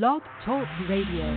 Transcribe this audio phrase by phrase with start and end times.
[0.00, 1.28] Blog Talk Radio.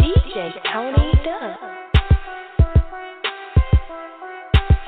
[0.00, 1.54] DJ Tony Dubb.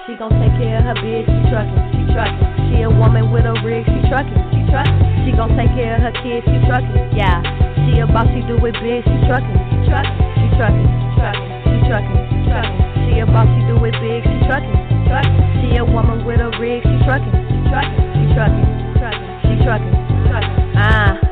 [0.03, 2.75] She gon' take care of her bitch, she truckin', she truckin'.
[2.75, 5.27] She a woman with a rig, she truckin', she truckin'.
[5.27, 7.39] She gon' take care of her kids, she truckin', yeah.
[7.87, 11.77] She a boss, she do it big, she truckin', she truckin', she truckin', truckin', she
[11.87, 13.07] truckin', truckin'.
[13.07, 15.71] She a boss, she do it big, she truckin', truckin'.
[15.71, 18.69] She a woman with a rig, she truckin', she truckin', she truckin',
[19.01, 19.95] truckin', she truckin',
[20.29, 20.73] truckin'.
[20.77, 21.29] Ah.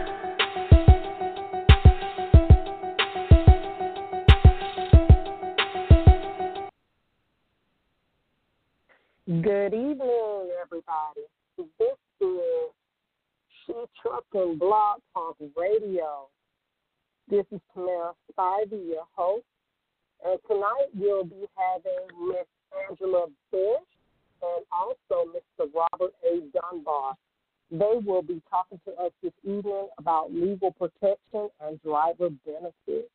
[9.43, 11.27] Good evening, everybody.
[11.59, 12.71] This is
[13.67, 16.29] She Trucking Blog Talk Radio.
[17.29, 19.45] This is Tamara Spivey, your host.
[20.25, 22.47] And tonight we'll be having Miss
[22.89, 23.91] Angela Bush
[24.43, 25.67] and also Mr.
[25.75, 26.41] Robert A.
[26.53, 27.15] Dunbar.
[27.71, 33.11] They will be talking to us this evening about legal protection and driver benefits.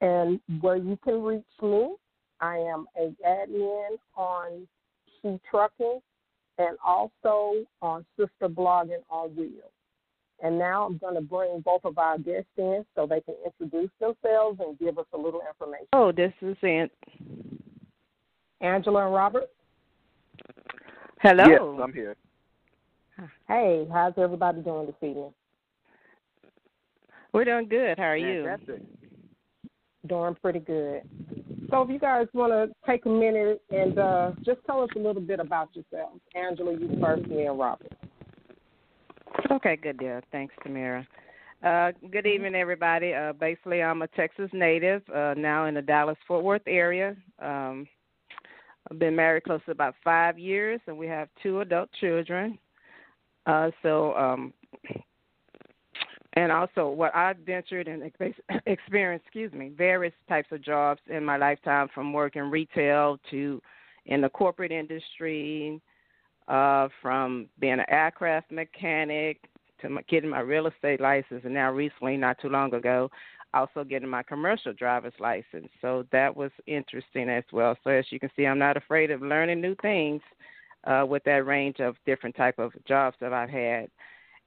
[0.00, 1.94] And where you can reach me
[2.40, 4.66] I am a admin on
[5.20, 6.00] She Trucking
[6.58, 9.72] and also on Sister Blogging on Wheels.
[10.42, 13.90] And now I'm going to bring both of our guests in so they can introduce
[14.00, 15.86] themselves and give us a little information.
[15.92, 16.90] Oh, this is Aunt
[18.60, 19.50] Angela and Robert.
[21.20, 21.44] Hello.
[21.46, 22.16] Yes, I'm here.
[23.48, 25.32] Hey, how's everybody doing this evening?
[27.32, 27.98] We're doing good.
[27.98, 28.44] How are you?
[28.44, 28.82] Fantastic.
[30.08, 31.02] Doing pretty good.
[31.70, 34.98] So, if you guys want to take a minute and uh, just tell us a
[34.98, 36.20] little bit about yourselves.
[36.34, 37.92] Angela, you first, me and Robert.
[39.50, 40.20] Okay, good deal.
[40.32, 41.06] Thanks, Tamara.
[41.62, 43.12] Uh, good evening, everybody.
[43.12, 47.16] Uh, basically, I'm a Texas native, uh, now in the Dallas Fort Worth area.
[47.38, 47.86] Um,
[48.90, 52.58] I've been married close to about five years, and we have two adult children.
[53.46, 54.52] Uh, so, um,
[56.34, 61.24] and also what I've ventured and ex- experienced, excuse me, various types of jobs in
[61.24, 63.60] my lifetime, from working retail to
[64.06, 65.80] in the corporate industry,
[66.48, 69.38] uh, from being an aircraft mechanic
[69.80, 73.10] to my, getting my real estate license, and now recently, not too long ago,
[73.54, 75.68] also getting my commercial driver's license.
[75.80, 77.76] So that was interesting as well.
[77.82, 80.22] So as you can see, I'm not afraid of learning new things
[80.84, 83.88] uh, with that range of different type of jobs that I've had.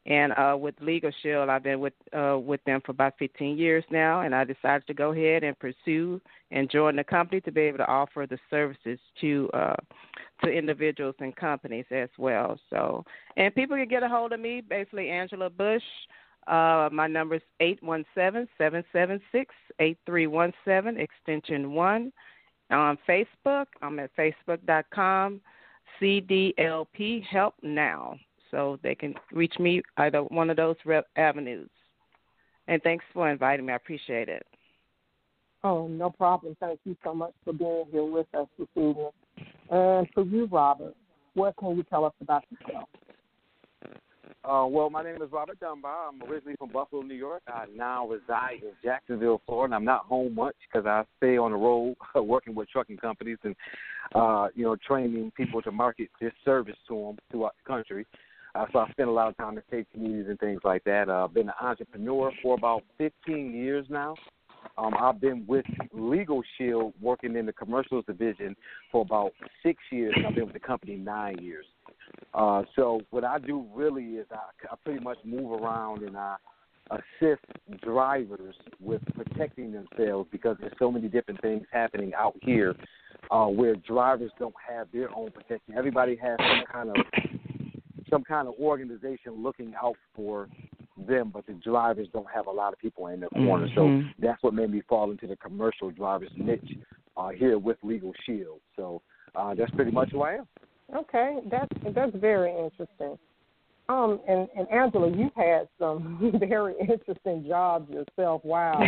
[0.05, 3.85] And uh, with Legal Shield, I've been with uh, with them for about 15 years
[3.89, 6.19] now, and I decided to go ahead and pursue
[6.51, 9.75] and join the company to be able to offer the services to uh,
[10.43, 12.59] to individuals and companies as well.
[12.69, 13.05] So,
[13.37, 15.83] and people can get a hold of me, basically Angela Bush.
[16.47, 21.71] Uh, my number is eight one seven seven seven six eight three one seven extension
[21.71, 22.11] one.
[22.71, 25.39] On Facebook, I'm at facebook.com
[26.01, 28.17] CDLP Help Now
[28.53, 31.69] so they can reach me either one of those rep avenues.
[32.67, 33.73] And thanks for inviting me.
[33.73, 34.45] I appreciate it.
[35.63, 36.55] Oh, no problem.
[36.59, 39.09] Thank you so much for being here with us this evening.
[39.71, 40.95] And for you, Robert,
[41.33, 42.87] what can you tell us about yourself?
[44.45, 46.09] Uh, well, my name is Robert Dunbar.
[46.09, 47.41] I'm originally from Buffalo, New York.
[47.47, 49.73] I now reside in Jacksonville, Florida.
[49.73, 53.55] I'm not home much because I stay on the road working with trucking companies and,
[54.13, 58.05] uh, you know, training people to market this service to them throughout the country.
[58.55, 61.09] Uh, so I spend a lot of time in state communities and things like that.
[61.09, 64.15] Uh, I've been an entrepreneur for about 15 years now.
[64.77, 68.55] Um, I've been with Legal Shield working in the commercials division
[68.91, 69.31] for about
[69.61, 70.15] six years.
[70.25, 71.65] I've been with the company nine years.
[72.33, 74.37] Uh, so what I do really is I,
[74.71, 76.35] I pretty much move around and I
[76.91, 77.43] assist
[77.81, 82.75] drivers with protecting themselves because there's so many different things happening out here
[83.31, 85.75] uh, where drivers don't have their own protection.
[85.75, 86.95] Everybody has some kind of
[88.13, 90.47] some kind of organization looking out for
[91.07, 93.67] them, but the drivers don't have a lot of people in their corner.
[93.67, 94.07] Mm-hmm.
[94.07, 96.77] So that's what made me fall into the commercial drivers niche
[97.17, 98.59] uh, here with Legal Shield.
[98.75, 99.01] So
[99.35, 100.47] uh, that's pretty much who I am.
[100.95, 103.17] Okay, that's that's very interesting.
[103.89, 108.41] Um, and, and Angela, you've had some very interesting jobs yourself.
[108.45, 108.81] Wow,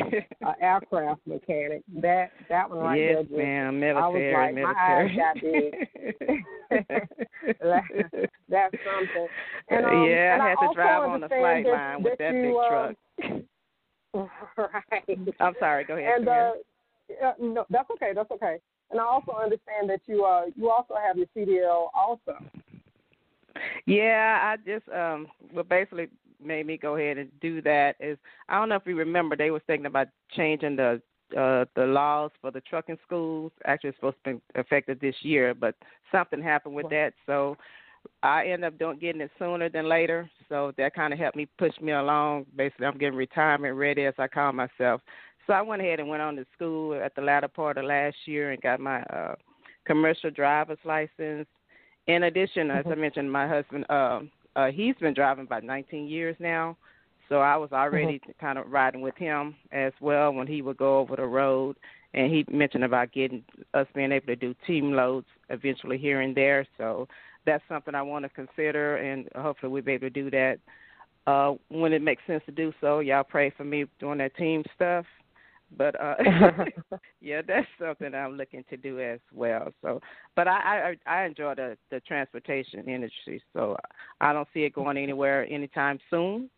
[0.45, 1.83] uh, aircraft mechanic.
[2.01, 3.71] That that one right yes, there.
[3.71, 3.97] ma'am.
[3.97, 5.17] I was Military, my eyes military.
[5.17, 5.73] got big.
[8.49, 9.27] that's something.
[9.69, 12.17] And, um, yeah, and I had also to drive on the flight that, line with
[12.17, 12.95] that, you, big uh, truck.
[14.91, 15.19] right.
[15.41, 15.83] I'm sorry.
[15.83, 16.19] Go ahead.
[16.19, 16.51] And uh,
[17.23, 18.13] uh, no, that's okay.
[18.15, 18.57] That's okay.
[18.91, 22.37] And I also understand that you uh you also have your CDL also.
[23.85, 26.09] Yeah, I just um what basically
[26.43, 28.17] made me go ahead and do that is
[28.49, 31.01] I don't know if you remember they was thinking about changing the
[31.35, 33.51] uh, the laws for the trucking schools.
[33.65, 35.75] Actually, it's supposed to be effective this year, but
[36.11, 37.57] something happened with that, so
[38.23, 40.29] I end up doing getting it sooner than later.
[40.49, 42.45] So that kind of helped me push me along.
[42.55, 45.01] Basically, I'm getting retirement ready, as I call myself.
[45.47, 48.15] So I went ahead and went on to school at the latter part of last
[48.25, 49.35] year and got my uh,
[49.85, 51.47] commercial driver's license.
[52.07, 52.95] In addition, as I Mm-hmm.
[52.95, 54.21] mentioned, my husband, uh,
[54.55, 56.77] uh, he's been driving about 19 years now.
[57.29, 58.31] So I was already Mm-hmm.
[58.39, 61.75] kind of riding with him as well when he would go over the road.
[62.13, 63.43] And he mentioned about getting
[63.73, 66.65] us being able to do team loads eventually here and there.
[66.77, 67.07] So
[67.45, 70.59] that's something I want to consider, and hopefully we'll be able to do that
[71.27, 72.99] uh, when it makes sense to do so.
[72.99, 75.05] Y'all pray for me doing that team stuff.
[75.77, 76.15] But uh
[77.21, 79.71] yeah, that's something I'm looking to do as well.
[79.81, 80.01] So,
[80.35, 83.77] but I I, I enjoy the the transportation industry, so
[84.21, 86.49] I don't see it going anywhere anytime soon,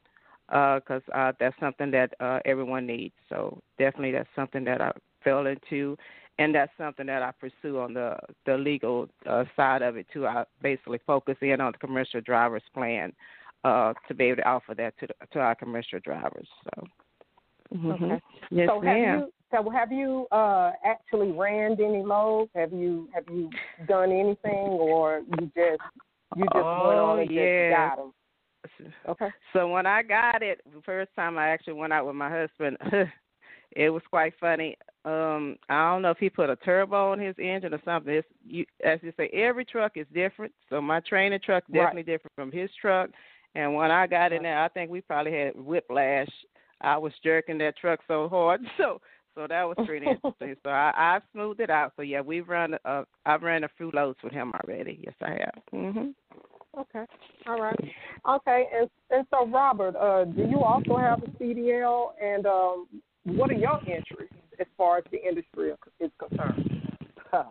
[0.48, 3.16] because uh, that's something that uh, everyone needs.
[3.30, 4.92] So definitely, that's something that I
[5.24, 5.98] fell into,
[6.40, 10.28] and that's something that I pursue on the the legal uh, side of it too.
[10.28, 13.14] I basically focus in on the commercial drivers plan
[13.64, 16.48] uh, to be able to offer that to the, to our commercial drivers.
[16.66, 16.88] So.
[17.74, 17.92] Mhm.
[17.92, 18.22] Okay.
[18.52, 22.52] Yes, so have you so have you uh actually ran any loads?
[22.56, 23.50] Have you have you
[23.88, 25.82] done anything or you just
[26.36, 27.50] you just went Oh, on and yes.
[27.50, 28.14] just got them?
[29.08, 29.30] Okay.
[29.54, 32.78] So when I got it, the first time I actually went out with my husband,
[33.72, 34.78] it was quite funny.
[35.06, 38.14] Um, I don't know if he put a turbo on his engine or something.
[38.14, 40.54] It's, you, as you say, every truck is different.
[40.70, 41.84] So my training truck Right.
[41.86, 43.10] definitely different from his truck.
[43.56, 46.28] And when I got in there, I think we probably had whiplash.
[46.82, 49.02] I was jerking that truck so hard, so
[49.36, 50.56] so that was pretty interesting.
[50.64, 51.94] So I, I've smoothed it out.
[51.96, 52.76] So yeah, we've run.
[52.86, 55.00] Uh, I've ran a few loads with him already.
[55.04, 55.64] Yes, I have.
[55.74, 56.14] Mhm.
[56.78, 57.06] Okay.
[57.48, 57.80] All right.
[58.30, 58.66] Okay.
[58.74, 62.10] And and so Robert, uh, do you also have a CDL?
[62.22, 62.88] And um,
[63.26, 66.82] what are your entries as far as the industry is concerned?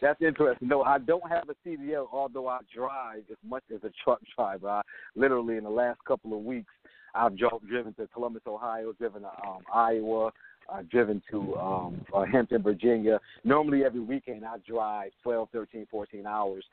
[0.00, 0.68] That's interesting.
[0.68, 4.68] No, I don't have a CDL, although I drive as much as a truck driver.
[4.68, 4.82] I,
[5.16, 6.72] literally, in the last couple of weeks,
[7.18, 10.30] I've driven to Columbus, Ohio, driven to um, Iowa,
[10.72, 13.18] I've driven to um, uh, Hampton, Virginia.
[13.44, 16.64] Normally, every weekend, I drive 12, 13, 14 hours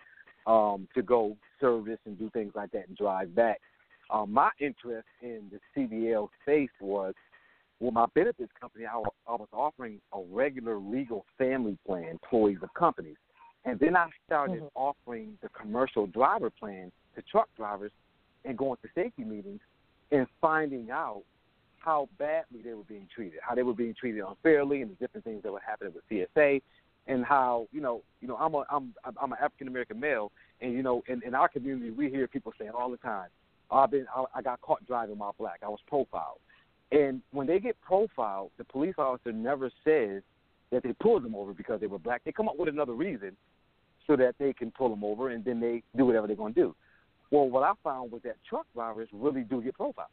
[0.46, 3.60] um, to go service and do things like that and drive back.
[4.10, 7.14] Um, my interest in the CDL space was
[7.80, 8.96] well, my benefits company, I,
[9.28, 13.18] I was offering a regular legal family plan employees of companies.
[13.66, 14.70] And then I started Mhm.
[14.76, 17.92] offering the commercial driver plan to truck drivers
[18.46, 19.60] and going to safety meetings
[20.16, 21.24] and finding out
[21.78, 25.24] how badly they were being treated, how they were being treated unfairly, and the different
[25.24, 26.62] things that were happening with CSA,
[27.08, 30.32] and how you know, you know, I'm a I'm I'm an African American male,
[30.62, 33.28] and you know, in, in our community, we hear people saying all the time,
[33.70, 35.60] oh, "I've been I, I got caught driving while black.
[35.64, 36.40] I was profiled."
[36.92, 40.24] And when they get profiled, the police officer never says
[40.72, 42.22] that they pulled them over because they were black.
[42.24, 43.36] They come up with another reason
[44.08, 46.62] so that they can pull them over, and then they do whatever they're going to
[46.62, 46.76] do.
[47.36, 50.08] Well, what I found was that truck drivers really do get profiled.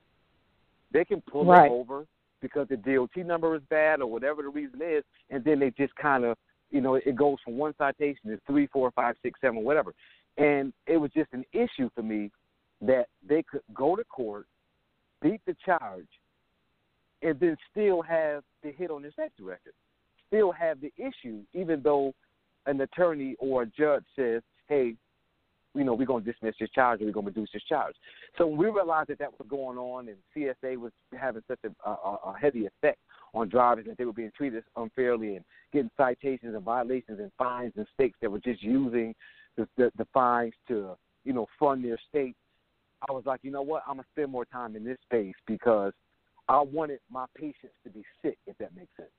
[0.90, 1.68] They can pull Right.
[1.68, 2.04] them over
[2.40, 5.94] because the DOT number is bad or whatever the reason is, and then they just
[5.94, 6.36] kind of,
[6.70, 9.94] you know, it goes from one citation to three, four, five, six, seven, whatever.
[10.36, 12.32] And it was just an issue for me
[12.80, 14.48] that they could go to court,
[15.20, 16.08] beat the charge,
[17.22, 19.74] and then still have the hit on their safety record,
[20.26, 22.12] still have the issue, even though
[22.66, 24.96] an attorney or a judge says, hey,
[25.74, 27.94] you know, we're going to dismiss this charge or we're going to reduce this charge.
[28.36, 31.92] So we realized that that was going on and CSA was having such a, a,
[32.26, 32.98] a heavy effect
[33.34, 37.72] on drivers that they were being treated unfairly and getting citations and violations and fines
[37.76, 39.14] and stakes that were just using
[39.56, 42.36] the, the, the fines to, you know, fund their state,
[43.08, 45.34] I was like, you know what, I'm going to spend more time in this space
[45.46, 45.92] because
[46.48, 49.10] I wanted my patients to be sick, if that makes sense.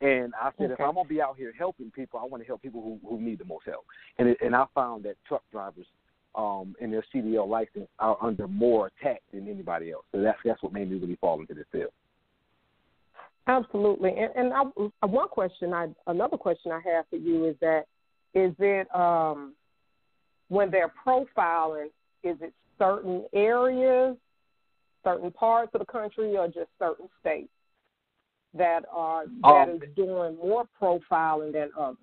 [0.00, 2.62] And I said, if I'm gonna be out here helping people, I want to help
[2.62, 3.84] people who who need the most help.
[4.18, 5.86] And it, and I found that truck drivers,
[6.36, 10.04] um, and their CDL license are under more attack than anybody else.
[10.12, 11.90] So that's that's what made me really fall into this field.
[13.48, 14.10] Absolutely.
[14.10, 17.86] And, and I, one question, I another question I have for you is that
[18.34, 19.54] is it um,
[20.48, 21.86] when they're profiling,
[22.22, 24.16] is it certain areas,
[25.02, 27.48] certain parts of the country, or just certain states
[28.54, 31.98] that are that Um, is doing more profiling than others?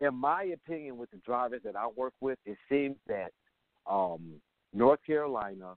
[0.00, 3.32] in my opinion, with the drivers that I work with, it seems that
[3.86, 4.40] um,
[4.72, 5.74] North Carolina,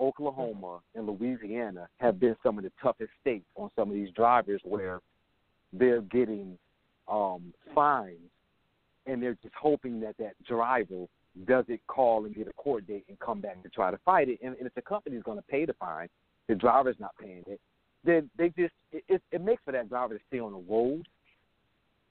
[0.00, 4.60] Oklahoma, and Louisiana have been some of the toughest states on some of these drivers
[4.64, 5.00] where
[5.72, 6.58] they're getting
[7.08, 8.30] um, fines
[9.06, 11.04] and they're just hoping that that driver
[11.46, 14.38] doesn't call and get a court date and come back to try to fight it.
[14.42, 16.08] And, and if the company's going to pay the fine,
[16.48, 17.60] the driver's not paying it,
[18.06, 21.06] then they just it, it, makes for that driver to stay on the road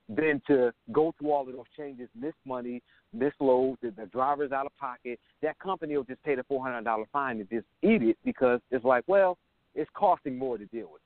[0.07, 2.83] than to go through all of those changes, miss money,
[3.13, 5.19] miss loads, the, the driver's out of pocket.
[5.41, 8.59] That company will just pay the four hundred dollar fine and just eat it because
[8.69, 9.37] it's like, well,
[9.73, 11.01] it's costing more to deal with.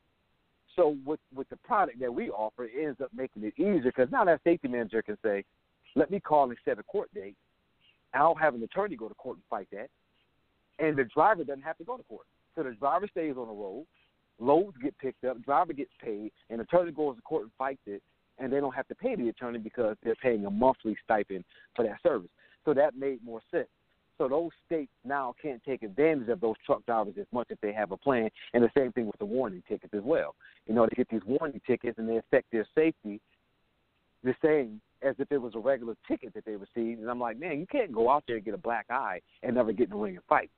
[0.75, 4.09] So with with the product that we offer, it ends up making it easier because
[4.11, 5.45] now that safety manager can say,
[5.95, 7.35] let me call and set a court date.
[8.13, 9.89] I'll have an attorney go to court and fight that,
[10.83, 12.25] and the driver doesn't have to go to court.
[12.55, 13.85] So the driver stays on the road,
[14.39, 18.01] loads get picked up, driver gets paid, and attorney goes to court and fights it,
[18.37, 21.43] and they don't have to pay the attorney because they're paying a monthly stipend
[21.75, 22.29] for that service.
[22.65, 23.67] So that made more sense.
[24.17, 27.71] So those states now can't take advantage of those truck drivers as much if they
[27.71, 30.35] have a plan, and the same thing with the warning tickets as well.
[30.67, 33.21] You know, they get these warning tickets and they affect their safety
[34.23, 36.99] the same as if it was a regular ticket that they received.
[36.99, 39.55] And I'm like, man, you can't go out there and get a black eye and
[39.55, 40.51] never get in the ring and fight.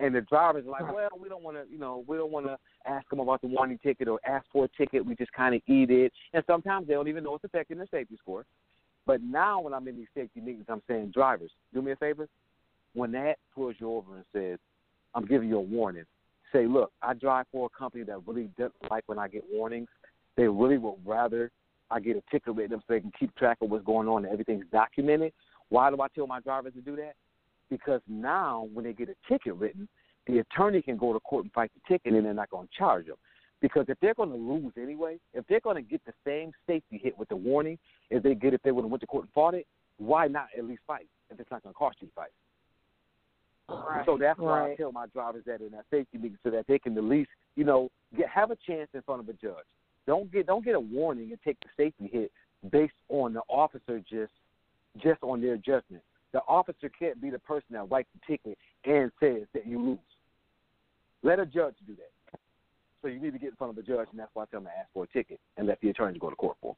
[0.00, 2.46] And the driver's are like, well, we don't want to, you know, we don't want
[2.46, 5.04] to ask them about the warning ticket or ask for a ticket.
[5.04, 6.12] We just kind of eat it.
[6.32, 8.46] And sometimes they don't even know it's affecting their safety score.
[9.06, 12.28] But now when I'm in these safety meetings, I'm saying, drivers, do me a favor.
[12.94, 14.58] When that pulls you over and says,
[15.14, 16.04] I'm giving you a warning,
[16.52, 19.88] say, look, I drive for a company that really doesn't like when I get warnings.
[20.36, 21.50] They really would rather
[21.90, 24.24] I get a ticket with them so they can keep track of what's going on
[24.24, 25.32] and everything's documented.
[25.68, 27.14] Why do I tell my drivers to do that?
[27.70, 29.88] Because now when they get a ticket written,
[30.26, 32.78] the attorney can go to court and fight the ticket and they're not going to
[32.78, 33.16] charge them.
[33.60, 37.00] Because if they're going to lose anyway, if they're going to get the same safety
[37.02, 37.78] hit with the warning
[38.10, 39.66] as they get if they would have went to court and fought it,
[39.98, 42.30] why not at least fight if it's not going to cost you to fight?
[43.68, 44.04] Right.
[44.04, 44.72] So that's why right.
[44.72, 47.30] I tell my drivers that in that safety meeting so that they can at least,
[47.54, 49.66] you know, get have a chance in front of a judge.
[50.06, 52.32] Don't get don't get a warning and take the safety hit
[52.72, 54.32] based on the officer just
[55.00, 56.02] just on their judgment.
[56.32, 59.98] The officer can't be the person that writes the ticket and says that you lose.
[61.22, 62.38] Let a judge do that.
[63.02, 64.60] So you need to get in front of a judge, and that's why I tell
[64.60, 66.76] them to ask for a ticket and let the attorney go to court for.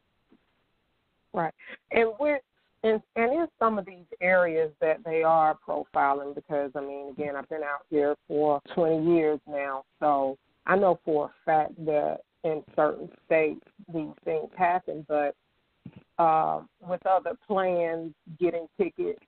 [1.33, 1.55] Right.
[1.91, 2.41] And we're
[2.85, 7.37] and and in some of these areas that they are profiling because I mean again
[7.37, 12.19] I've been out here for twenty years now, so I know for a fact that
[12.45, 15.35] in certain states these things happen, but
[16.19, 19.21] uh, with other plans, getting tickets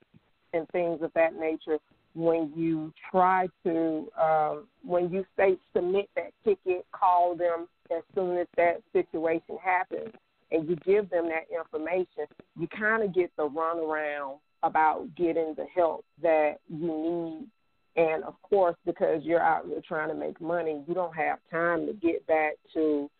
[0.55, 1.79] and things of that nature,
[2.15, 8.39] when you try to, um, when you say submit that ticket, call them as soon
[8.39, 10.15] as that situation happens,
[10.53, 12.27] and you give them that information,
[12.59, 17.49] you kind of get the runaround about getting the help that you need.
[17.97, 21.87] And of course, because you're out there trying to make money, you don't have time
[21.87, 23.11] to get back to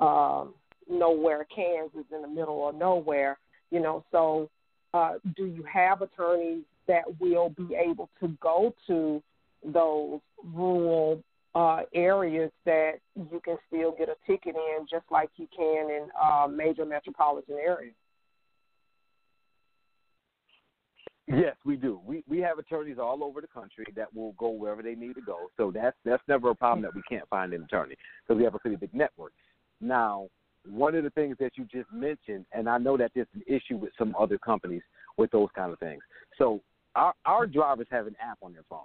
[0.00, 0.54] um,
[0.88, 3.38] nowhere, Kansas, in the middle of nowhere.
[3.70, 4.48] You know, so
[4.92, 9.22] uh, do you have attorneys that will be able to go to
[9.64, 10.20] those
[10.52, 11.22] rural
[11.54, 16.08] uh, areas that you can still get a ticket in, just like you can in
[16.20, 17.94] uh, major metropolitan areas?
[21.26, 22.00] Yes, we do.
[22.04, 25.22] We we have attorneys all over the country that will go wherever they need to
[25.22, 25.48] go.
[25.56, 28.54] So that's that's never a problem that we can't find an attorney because we have
[28.54, 29.32] a pretty big network.
[29.80, 30.28] Now,
[30.68, 33.78] one of the things that you just mentioned, and I know that there's an issue
[33.78, 34.82] with some other companies
[35.16, 36.02] with those kind of things.
[36.36, 36.60] So
[36.94, 38.80] our our drivers have an app on their phone.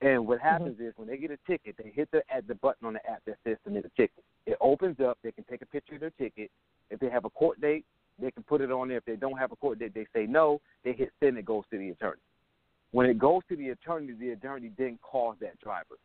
[0.00, 0.88] And what happens mm-hmm.
[0.88, 3.22] is when they get a ticket, they hit the at the button on the app
[3.26, 4.24] that says submit a ticket.
[4.46, 5.18] It opens up.
[5.22, 6.50] They can take a picture of their ticket.
[6.90, 7.84] If they have a court date,
[8.20, 8.98] they can put it on there.
[8.98, 10.60] If they don't have a court date, they say no.
[10.84, 11.36] They hit send.
[11.36, 12.20] It goes to the attorney.
[12.92, 15.96] When it goes to the attorney, the attorney then calls that driver.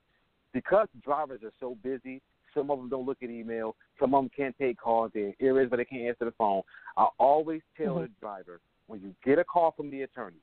[0.54, 2.22] Because drivers are so busy,
[2.54, 3.76] some of them don't look at email.
[4.00, 5.12] Some of them can't take calls.
[5.14, 6.62] They're in areas where they can't answer the phone.
[6.98, 8.04] I always tell mm-hmm.
[8.04, 10.38] the driver when you get a call from the attorney,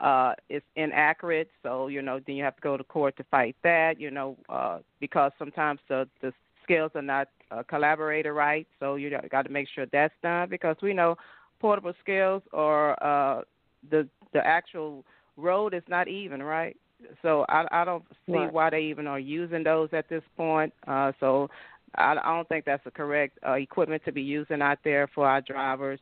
[0.00, 3.56] uh it's inaccurate, so you know then you have to go to court to fight
[3.62, 3.98] that.
[4.00, 6.32] You know, uh because sometimes the the
[6.64, 10.76] scales are not uh, collaborated right, so you got to make sure that's done because
[10.82, 11.16] we know
[11.60, 13.42] portable scales or uh
[13.90, 15.04] the the actual
[15.36, 16.76] road is not even, right?
[17.22, 18.52] So I I don't see Right.
[18.52, 20.72] why they even are using those at this point.
[20.86, 21.48] Uh so
[21.94, 25.40] I, don't think that's the correct uh, equipment to be using out there for our
[25.40, 26.00] drivers.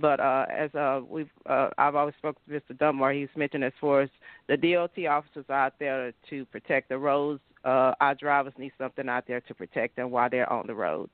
[0.00, 2.76] But uh, as uh, we've, uh, I've always spoken to Mr.
[2.76, 3.12] Dunbar.
[3.12, 4.10] He's mentioned as far as
[4.48, 7.40] the DOT officers out there to protect the roads.
[7.64, 11.12] Uh, our drivers need something out there to protect them while they're on the roads.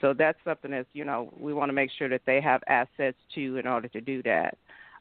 [0.00, 3.16] So that's something that you know we want to make sure that they have assets
[3.34, 4.56] to in order to do that.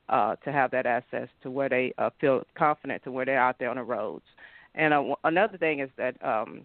[0.07, 3.59] Uh, to have that access to where they uh, feel confident to where they're out
[3.59, 4.25] there on the roads.
[4.73, 6.63] And uh, another thing is that um,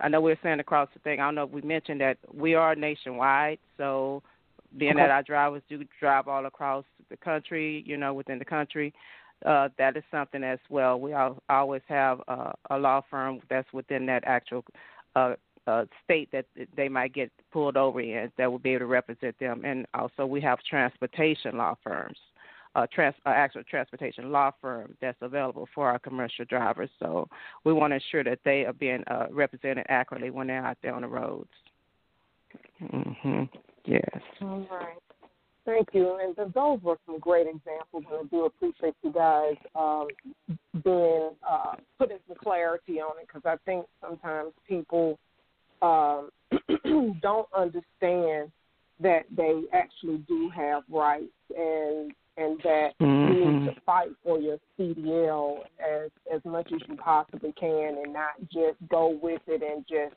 [0.00, 1.20] I know we're saying across the thing.
[1.20, 4.22] I don't know if we mentioned that we are nationwide, so
[4.78, 5.02] being Okay.
[5.02, 8.92] that our drivers do drive all across the country, you know, within the country,
[9.44, 10.98] uh, that is something as well.
[10.98, 14.64] We al- always have uh, a law firm that's within that actual
[15.14, 15.34] uh,
[15.66, 16.46] uh, state that
[16.76, 20.26] they might get pulled over in that will be able to represent them, and also
[20.26, 22.18] we have transportation law firms
[22.74, 26.90] uh, trans- actual transportation law firm that's available for our commercial drivers.
[26.98, 27.28] So
[27.64, 30.94] we want to ensure that they are being uh, represented accurately when they're out there
[30.94, 31.50] on the roads.
[32.82, 33.42] Mm-hmm.
[33.84, 34.20] Yes.
[34.40, 34.96] All right.
[35.64, 36.18] Thank you.
[36.20, 40.08] And those were some great examples, and I do appreciate you guys um,
[40.82, 45.18] being uh, putting some clarity on it because I think sometimes people
[45.80, 46.30] um,
[47.22, 48.50] don't understand
[49.00, 53.62] that they actually do have rights and and that you Mhm.
[53.64, 58.34] need to fight for your CDL as as much as you possibly can, and not
[58.48, 60.14] just go with it and just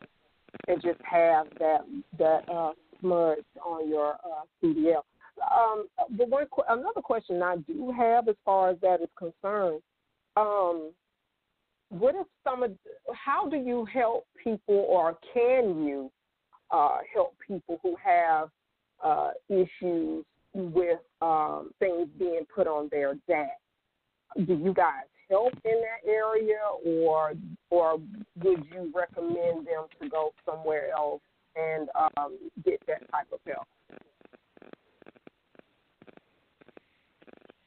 [0.67, 1.85] and just have that
[2.17, 5.03] that uh, smudge on your uh, CDL.
[5.51, 9.81] Um, the one another question I do have as far as that is concerned,
[10.37, 10.93] um,
[11.89, 12.71] what if some of
[13.13, 16.11] how do you help people or can you
[16.71, 18.49] uh, help people who have
[19.03, 23.47] uh, issues with um, things being put on their DAC?
[24.45, 27.33] Do you guys help in that area, or
[27.69, 27.99] or
[28.41, 31.21] would you recommend them to go somewhere else
[31.55, 33.67] and um, get that type of help?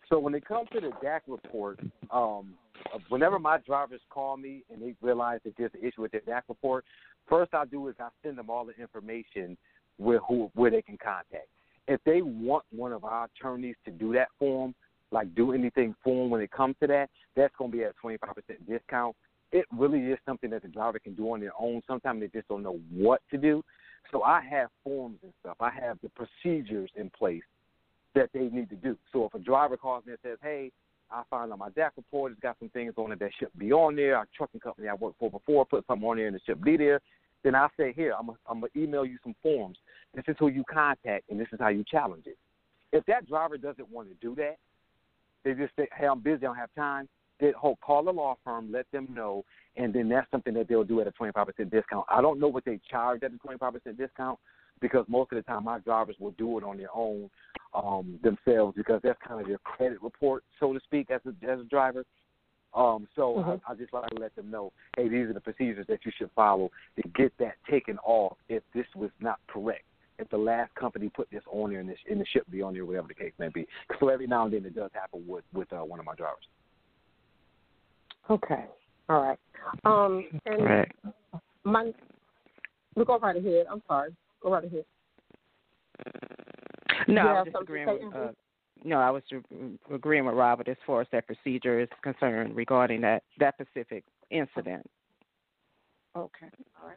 [0.08, 2.54] So when it comes to the DAC report, um,
[3.10, 6.42] whenever my drivers call me and they realize that there's an issue with their DAC
[6.48, 6.84] report,
[7.28, 9.56] first I do is I send them all the information
[9.98, 11.48] where who where they can contact.
[11.88, 14.74] If they want one of our attorneys to do that for them,
[15.10, 17.92] like do anything for them when it comes to that, that's going to be at
[17.92, 18.16] a 25%
[18.68, 19.16] discount.
[19.52, 21.80] It really is something that the driver can do on their own.
[21.86, 23.64] Sometimes they just don't know what to do.
[24.12, 25.56] So I have forms and stuff.
[25.60, 27.42] I have the procedures in place
[28.14, 28.96] that they need to do.
[29.12, 30.70] So if a driver calls me and says, "Hey,
[31.10, 33.72] I found on my DAC report it's got some things on it that should be
[33.72, 34.16] on there.
[34.18, 36.76] Our trucking company I worked for before put something on there and it should be
[36.76, 37.00] there."
[37.42, 39.78] Then I say, "Here, I'm I'm gonna email you some forms.
[40.14, 42.38] This is who you contact and this is how you challenge it."
[42.92, 44.56] If that driver doesn't want to do that,
[45.44, 46.38] they just say, "Hey, I'm busy.
[46.38, 47.08] I don't have time."
[47.40, 49.44] Then ho- call the law firm, let them know,
[49.76, 52.04] and then that's something that they'll do at a 25% discount.
[52.08, 54.38] I don't know what they charge at the 25% discount
[54.80, 57.30] because most of the time my drivers will do it on their own
[57.74, 61.60] um, themselves because that's kind of their credit report, so to speak, as a as
[61.60, 62.04] a driver.
[62.78, 63.60] Um, so Mhm.
[63.66, 66.12] I, I just like to let them know, hey, these are the procedures that you
[66.16, 69.84] should follow to get that taken off if this was not correct.
[70.20, 72.74] If the last company put this on there and, this, and the ship be on
[72.74, 73.66] there, whatever the case may be.
[73.98, 76.46] So every now and then it does happen with with uh, one of my drivers.
[78.30, 78.64] Okay.
[79.08, 79.38] All right.
[79.84, 80.92] Um, and Right.
[81.64, 81.92] my,
[82.94, 83.66] we go right ahead.
[83.70, 84.14] I'm sorry.
[84.40, 84.84] Go right ahead.
[87.08, 88.02] No, You I have was just something agreeing with.
[88.02, 88.28] Andrew?
[88.28, 88.32] Uh,
[88.84, 89.22] no, I was
[89.92, 94.88] agreeing with Robert as far as that procedure is concerned regarding that that specific incident.
[96.16, 96.48] Okay.
[96.80, 96.96] All right.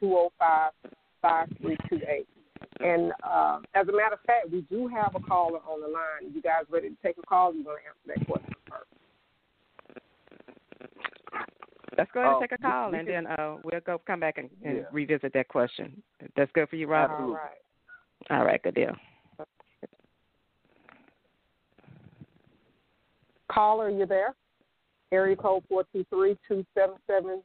[0.02, 2.26] 914-205-5328.
[2.80, 6.32] And uh, as a matter of fact, we do have a caller on the line.
[6.34, 7.54] You guys ready to take a call?
[7.54, 8.84] You're going to answer that question first.
[11.96, 14.20] Let's go ahead Oh, and take a call, and can- then uh, we'll go come
[14.20, 14.82] back and, and Yeah.
[14.92, 16.00] revisit that question.
[16.37, 17.11] That's good for you, Rob.
[17.11, 17.58] All right.
[18.30, 18.94] All right, good deal.
[23.50, 24.34] Caller, are you there?
[25.11, 27.44] Area code 423-277-9677.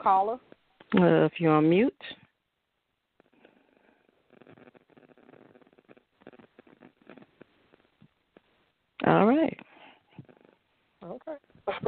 [0.00, 0.38] Caller?
[0.96, 1.92] Uh, if you're on mute.
[9.06, 9.58] All right.
[11.04, 11.32] Okay.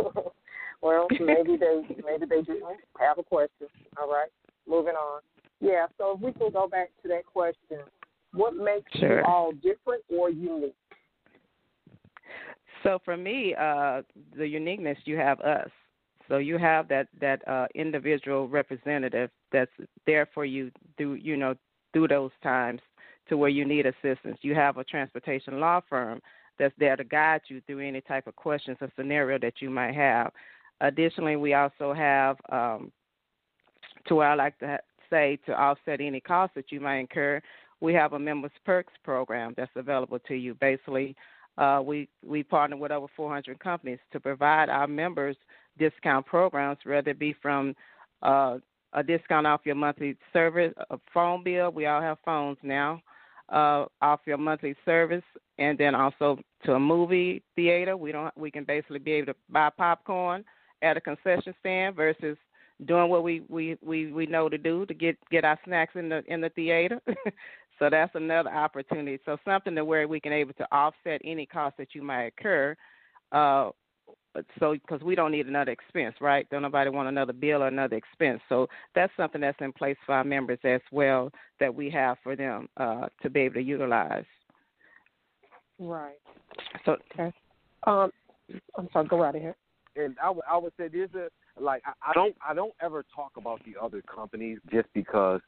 [0.83, 2.65] well, maybe they maybe they didn't
[2.99, 3.69] have a question.
[4.01, 4.29] All right.
[4.69, 5.23] Moving on.
[5.61, 5.87] Yeah.
[5.99, 7.81] So if we can go back to that question,
[8.33, 9.21] what makes Sure.
[9.21, 10.75] you all different or unique?
[12.83, 14.03] So for me, uh,
[14.37, 15.71] the uniqueness you have us.
[16.29, 19.71] So you have that that uh, individual representative that's
[20.07, 21.55] there for you through you know
[21.93, 22.81] through those times
[23.29, 24.39] to where you need assistance.
[24.43, 26.21] You have a transportation law firm
[26.59, 29.95] that's there to guide you through any type of questions or scenario that you might
[29.95, 30.33] have.
[30.81, 32.93] Additionally, we also have um,
[34.07, 34.79] to where I like to
[35.11, 37.41] say to offset any costs that you might incur.
[37.81, 40.55] We have a members perks program that's available to you.
[40.55, 41.15] Basically,
[41.59, 45.37] uh, we we partner with over 400 companies to provide our members
[45.79, 47.75] discount programs, whether it be from
[48.23, 48.59] uh,
[48.93, 51.71] a discount off your monthly service, a phone bill.
[51.71, 53.01] We all have phones now.
[53.49, 55.23] Uh, off your monthly service,
[55.59, 57.97] and then also to a movie theater.
[57.97, 58.37] We don't.
[58.37, 60.45] We can basically be able to buy popcorn
[60.83, 62.37] at a concession stand versus
[62.85, 66.09] doing what we we we we know to do to get get our snacks in
[66.09, 67.01] the in the theater.
[67.79, 69.19] so that's another opportunity.
[69.25, 72.77] So something to where we can able to offset any cost that you might incur.
[73.33, 73.71] Uh,
[74.61, 76.49] so because we don't need another expense, right?
[76.51, 78.41] Don't nobody want another bill or another expense.
[78.49, 82.37] So that's something that's in place for our members as well that we have for
[82.37, 84.25] them uh, to be able to utilize.
[85.79, 86.19] Right.
[86.85, 87.33] So Okay.
[87.87, 88.11] Um,
[88.77, 89.07] I'm sorry.
[89.09, 89.55] Go right ahead.
[89.97, 91.29] and I would I would say there's a
[91.61, 95.41] like I, I don't I don't ever talk about the other companies just because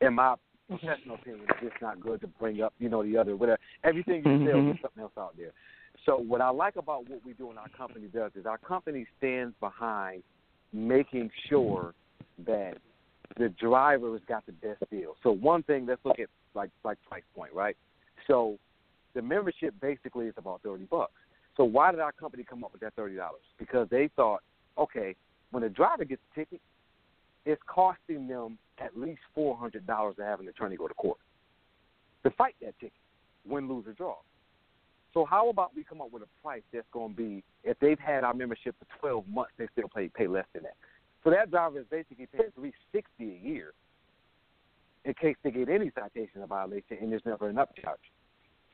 [0.00, 0.34] in my
[0.68, 4.24] professional opinion it's just not good to bring up you know the other whatever everything
[4.24, 4.64] you sell Mhm.
[4.66, 5.52] there's something else out there.
[6.06, 9.06] So what I like about what we do in our company does is our company
[9.18, 10.22] stands behind
[10.72, 11.94] making sure
[12.46, 12.78] that
[13.38, 15.16] the driver has got the best deal.
[15.22, 17.76] So one thing, let's look at like like price point, right?
[18.26, 18.58] So
[19.14, 21.12] the membership basically is about thirty bucks.
[21.56, 23.42] So why did our company come up with that thirty dollars?
[23.58, 24.42] Because they thought,
[24.78, 25.14] okay,
[25.54, 26.60] when a driver gets a ticket,
[27.46, 31.18] it's costing them at least four hundred dollars to have an attorney go to court
[32.24, 32.98] to fight that ticket,
[33.46, 34.16] win, lose, or draw.
[35.12, 37.98] So how about we come up with a price that's going to be if they've
[37.98, 40.74] had our membership for twelve months, they still pay pay less than that.
[41.22, 43.74] So that driver is basically paying three sixty a year
[45.04, 48.02] in case they get any citation or violation, and there's never an upcharge.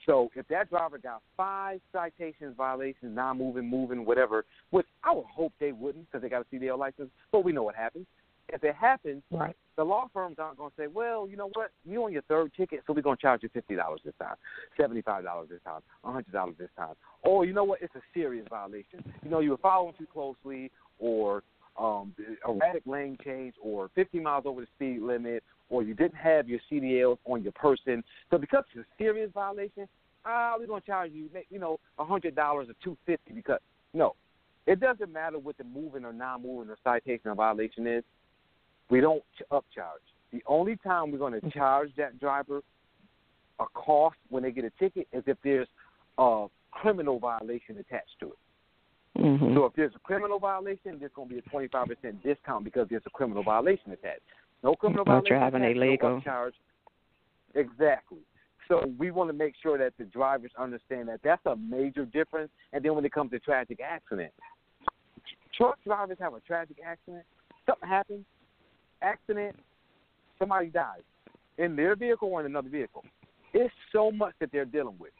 [0.06, 5.52] So if that driver got five citations, violations, non-moving, moving, whatever, which I would hope
[5.60, 8.06] they wouldn't because they got a CDL license, but we know what happens.
[8.48, 9.54] If it happens, Right.
[9.76, 12.52] the law firms aren't going to say, well, you know what, you on your third
[12.56, 14.34] ticket, so we're going to charge you fifty dollars this time,
[14.76, 16.94] seventy-five dollars this time, a hundred dollars this time.
[17.22, 19.04] Or you know what, it's a serious violation.
[19.22, 21.44] You know, you were following too closely, or
[21.78, 22.12] um,
[22.46, 26.60] erratic lane change, or 50 miles over the speed limit, or you didn't have your
[26.70, 28.04] CDLs on your person.
[28.30, 29.88] So because it's a serious violation,
[30.24, 33.60] ah, we're going to charge you, you know, a hundred dollars or two fifty because
[33.94, 34.14] no,
[34.66, 38.04] it doesn't matter what the moving or non-moving or citation or violation is.
[38.90, 40.04] We don't ch- upcharge.
[40.32, 42.62] The only time we're going to charge that driver
[43.60, 45.68] a cost when they get a ticket is if there's
[46.18, 49.20] a criminal violation attached to it.
[49.20, 52.86] hmm So if there's a criminal violation, there's going to be a 25% discount because
[52.88, 54.22] there's a criminal violation attached.
[54.62, 56.10] No criminal Or violation driving illegal.
[56.10, 56.52] No upcharge.
[57.54, 58.18] Exactly.
[58.68, 62.50] So we want to make sure that the drivers understand that that's a major difference.
[62.72, 64.32] And then when it comes to tragic accident,
[65.56, 67.24] truck drivers have a tragic accident.
[67.66, 68.24] Something happens,
[69.02, 69.56] accident,
[70.38, 71.00] somebody dies
[71.58, 73.04] in their vehicle or in another vehicle.
[73.52, 75.12] It's so much that they're dealing with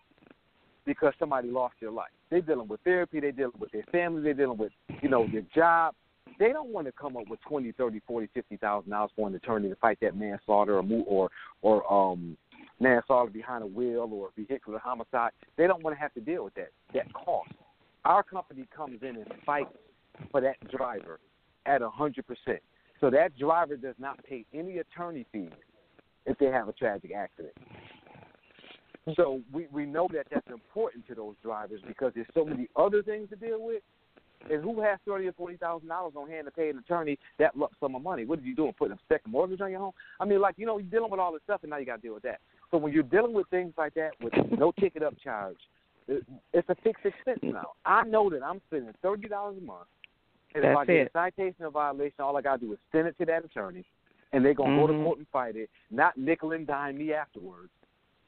[0.87, 2.11] because somebody lost their life.
[2.31, 3.21] They're dealing with therapy.
[3.21, 4.23] They're dealing with their family.
[4.23, 4.73] They're dealing with,
[5.03, 5.95] you know, their job.
[6.41, 9.35] They don't want to come up with twenty, thirty, forty, fifty thousand dollars for an
[9.35, 12.37] attorney to fight that manslaughter or or or um
[12.81, 15.33] manslaughter behind a wheel or vehicular homicide.
[15.59, 17.51] They don't want to have to deal with that that cost.
[18.07, 19.69] Our company comes in and fights
[20.31, 21.21] for that driver
[21.67, 22.63] at a hundred percent.
[23.01, 25.51] So that driver does not pay any attorney fees
[26.25, 27.55] if they have a tragic accident.
[29.15, 33.03] So we we know that that's important to those drivers because there's so many other
[33.03, 33.83] things to deal with.
[34.49, 37.57] And who has thirty or forty thousand dollars on hand to pay an attorney that
[37.57, 38.25] lump sum of money?
[38.25, 38.73] What are you doing?
[38.73, 39.93] Putting a second mortgage on your home?
[40.19, 41.97] I mean, like you know, you're dealing with all this stuff, and now you got
[41.97, 42.41] to deal with that.
[42.71, 45.59] So when you're dealing with things like that with no ticket up charge,
[46.09, 47.73] it's a fixed expense now.
[47.85, 49.89] I know that I'm spending thirty dollars a month,
[50.55, 51.13] and That's if I get it.
[51.15, 53.85] a citation or violation, all I got to do is send it to that attorney,
[54.33, 55.05] and they're gonna go to Mhm.
[55.05, 57.71] court and fight it, not nickel and dime me afterwards,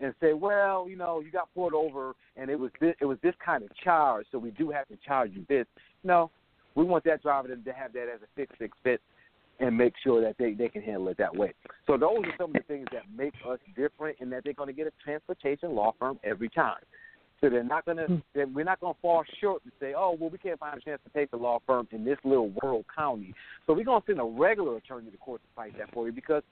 [0.00, 3.18] and say, well, you know, you got pulled over, and it was this, it was
[3.22, 5.66] this kind of charge, so we do have to charge you this.
[6.04, 6.30] No,
[6.74, 9.00] we want that driver to, to have that as a fixed expense
[9.60, 11.52] and make sure that they, they can handle it that way.
[11.86, 14.68] So those are some of the things that make us different in that they're going
[14.68, 16.80] to get a transportation law firm every time.
[17.40, 18.16] So they're not going hmm.
[18.34, 20.80] to, we're not going to fall short and say, oh, well, we can't find a
[20.80, 23.34] transportation law firm in this little rural county.
[23.66, 26.12] So we're going to send a regular attorney to court to fight that for you
[26.12, 26.42] because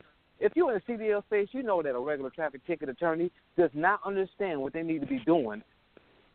[0.40, 3.70] if you're in a CDL space, you know that a regular traffic ticket attorney does
[3.74, 5.62] not understand what they need to be doing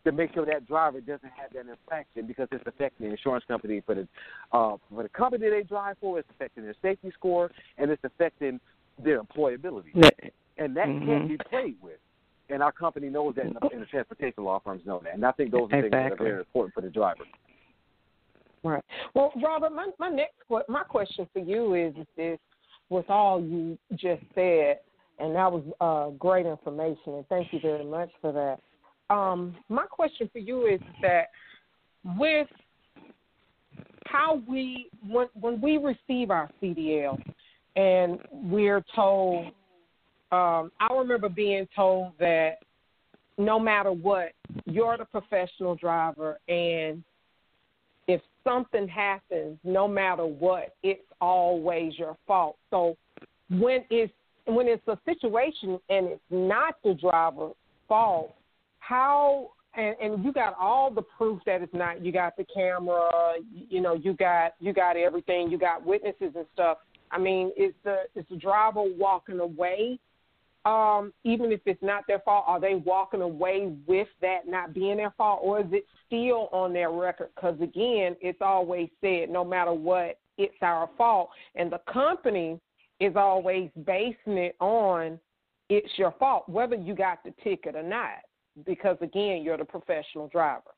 [0.05, 3.81] to make sure that driver doesn't have that infraction because it's affecting the insurance company
[3.85, 4.07] for the
[4.51, 6.19] uh, for the company they drive for.
[6.19, 8.59] It's affecting their safety score and it's affecting
[9.03, 9.93] their employability.
[10.57, 11.27] And that can't Mhm.
[11.27, 11.99] be played with.
[12.49, 15.15] And our company knows that, and the, and the transportation law firms know that.
[15.15, 17.25] And I think those are things that are very important for the driver.
[18.63, 18.83] Right.
[19.15, 20.35] Well, Robert, my my next
[20.69, 22.39] my question for you is is this
[22.89, 24.79] with all you just said,
[25.17, 28.59] and that was uh, great information, and thank you very much for that.
[29.09, 31.29] Um, my question for you is that
[32.17, 32.47] with
[34.05, 37.21] how we when when we receive our CDL
[37.75, 39.47] and we're told,
[40.31, 42.59] um, I remember being told that
[43.37, 44.31] no matter what,
[44.65, 47.03] you're the professional driver and
[48.07, 52.57] if something happens, no matter what, it's always your fault.
[52.69, 52.95] So
[53.49, 54.13] when it's
[54.45, 57.55] when it's a situation and it's not the driver's
[57.87, 58.35] fault,
[58.87, 62.03] how and, and you got all the proof that it's not.
[62.03, 63.09] You got the camera,
[63.51, 65.49] you, know, you got you got everything.
[65.49, 66.77] You got witnesses and stuff.
[67.11, 69.99] I mean, is the is the driver walking away?
[70.65, 74.97] Um, even if it's not their fault, are they walking away with that not being
[74.97, 77.29] their fault, or is it still on their record?
[77.35, 82.59] Because again, it's always said, no matter what, it's our fault, and the company
[82.99, 85.19] is always basing it on
[85.69, 88.19] it's your fault, whether you got the ticket or not.
[88.65, 90.71] Because again, you're the professional driver.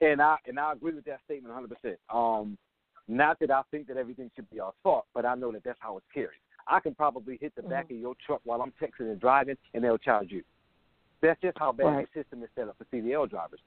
[0.00, 1.68] And I and I agree with that statement 100.
[1.76, 2.58] percent Um,
[3.08, 5.78] not that I think that everything should be our fault, but I know that that's
[5.80, 6.40] how it's carried.
[6.66, 9.82] I can probably hit the back of your truck while I'm texting and driving, and
[9.82, 10.42] they'll charge you.
[11.20, 12.08] That's just how bad Right.
[12.14, 13.60] the system is set up for CDL drivers.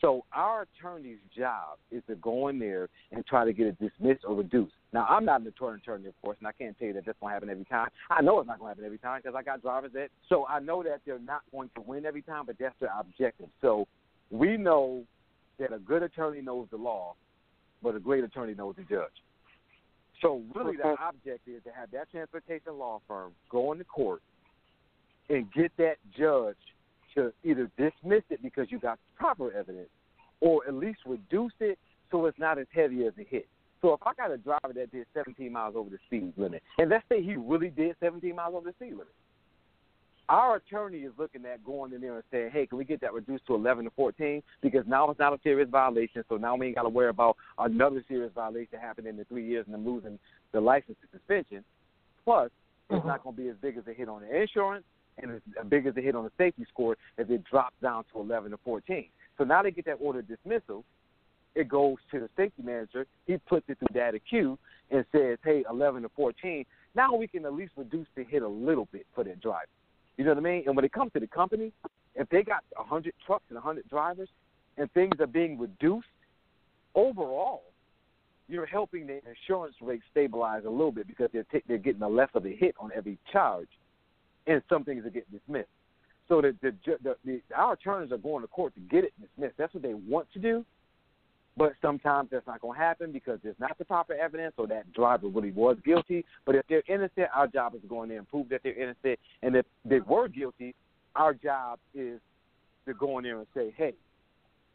[0.00, 4.24] So our attorney's job is to go in there and try to get it dismissed
[4.24, 4.74] or reduced.
[4.92, 7.18] Now I'm not an attorney, attorney of course, and I can't tell you that that's
[7.20, 7.88] going to happen every time.
[8.10, 10.08] I know it's not going to happen every time because I got drivers that.
[10.28, 13.48] So I know that they're not going to win every time, but that's their objective.
[13.60, 13.88] So
[14.30, 15.02] we know
[15.58, 17.14] that a good attorney knows the law,
[17.82, 19.10] but a great attorney knows the judge.
[20.22, 24.22] So really, the object is to have that transportation law firm go into court
[25.28, 26.56] and get that judge
[27.18, 29.88] to either dismiss it because you got proper evidence,
[30.40, 31.78] or at least reduce it
[32.10, 33.48] so it's not as heavy as a hit.
[33.80, 36.90] So if I got a driver that did 17 miles over the speed limit, and
[36.90, 39.14] let's say he really did 17 miles over the speed limit,
[40.28, 43.14] our attorney is looking at going in there and saying, "Hey, can we get that
[43.14, 44.42] reduced to 11 to 14?
[44.60, 47.36] Because now it's not a serious violation, so now we ain't got to worry about
[47.58, 50.18] another serious violation happening in the three years and them losing
[50.52, 51.64] the license to suspension.
[52.24, 52.50] Plus,
[52.90, 53.08] it's mm-hmm.
[53.08, 54.84] not going to be as big as a hit on the insurance
[55.22, 58.20] and as big as a hit on the safety score if it drops down to
[58.20, 59.06] 11 to 14.
[59.36, 60.84] So now they get that order of dismissal.
[61.54, 63.06] It goes to the safety manager.
[63.26, 64.58] He puts it through data Q
[64.90, 66.64] and says, "Hey, 11 to 14.
[66.94, 69.66] Now we can at least reduce the hit a little bit for that driver."
[70.16, 70.64] You know what I mean?
[70.66, 71.72] And when it comes to the company,
[72.14, 74.28] if they got 100 trucks and 100 drivers
[74.76, 76.08] and things are being reduced,
[76.94, 77.62] overall,
[78.48, 82.08] you're helping the insurance rate stabilize a little bit because they're, t- they're getting a
[82.08, 83.68] less of a hit on every charge,
[84.48, 85.68] and some things are getting dismissed.
[86.28, 89.54] So the, the, the, the our attorneys are going to court to get it dismissed.
[89.58, 90.64] That's what they want to do.
[91.56, 94.92] But sometimes that's not going to happen because there's not the proper evidence or that
[94.92, 96.24] driver really was guilty.
[96.46, 99.18] But if they're innocent, our job is to go there and prove that they're innocent.
[99.42, 100.74] And if they were guilty,
[101.16, 102.20] our job is
[102.86, 103.94] to go in there and say, hey,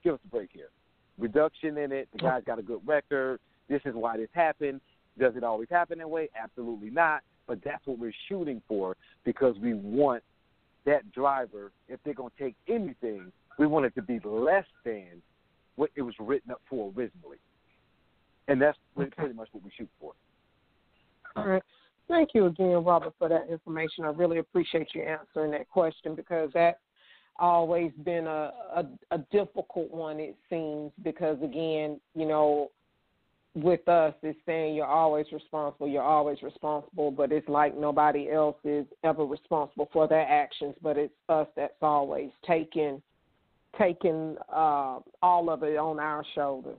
[0.04, 0.70] give us a break here.
[1.18, 2.10] Reduction in it.
[2.12, 3.40] The guy's got a good record.
[3.70, 4.82] This is why this happened.
[5.18, 6.30] Does it always happen that way?
[6.42, 7.22] Absolutely not.
[7.48, 10.24] But that's what we're shooting for because we want
[10.86, 15.22] that driver, if they're going to take anything, we want it to be less than
[15.76, 17.38] what it was written up for originally.
[18.48, 20.14] And that's pretty, pretty much what we shoot for.
[21.36, 21.64] All right.
[22.08, 24.04] Thank you again, Robert, for that information.
[24.04, 26.78] I really appreciate you answering that question because that's
[27.40, 32.70] always been a, a, a difficult one, it seems, because again, you know,
[33.56, 38.58] with us, is saying you're always responsible, you're always responsible, but it's like nobody else
[38.64, 43.02] is ever responsible for their actions, but it's us that's always taking
[43.78, 46.78] taking uh, all of it on our shoulders.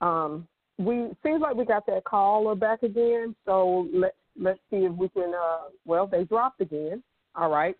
[0.00, 0.46] Um,
[0.78, 5.08] we seems like we got that caller back again, so let's let's see if we
[5.10, 5.32] can.
[5.34, 7.02] Uh, well, they dropped again.
[7.34, 7.76] All right.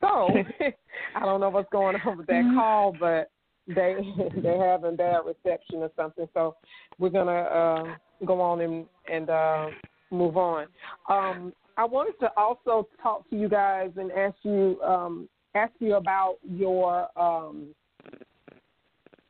[0.00, 0.28] So
[1.16, 2.56] I don't know what's going on with that mm-hmm.
[2.56, 3.30] call, but
[3.66, 3.96] they
[4.42, 6.28] they having bad reception or something.
[6.34, 6.56] So
[6.98, 7.84] we're gonna uh,
[8.24, 9.66] go on and and uh,
[10.10, 10.66] move on.
[11.08, 15.96] Um, I wanted to also talk to you guys and ask you um, ask you
[15.96, 17.74] about your um,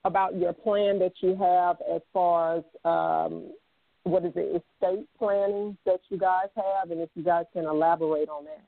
[0.04, 3.52] about your plan that you have as far as um,
[4.04, 8.28] what is it estate planning that you guys have, and if you guys can elaborate
[8.28, 8.62] on that.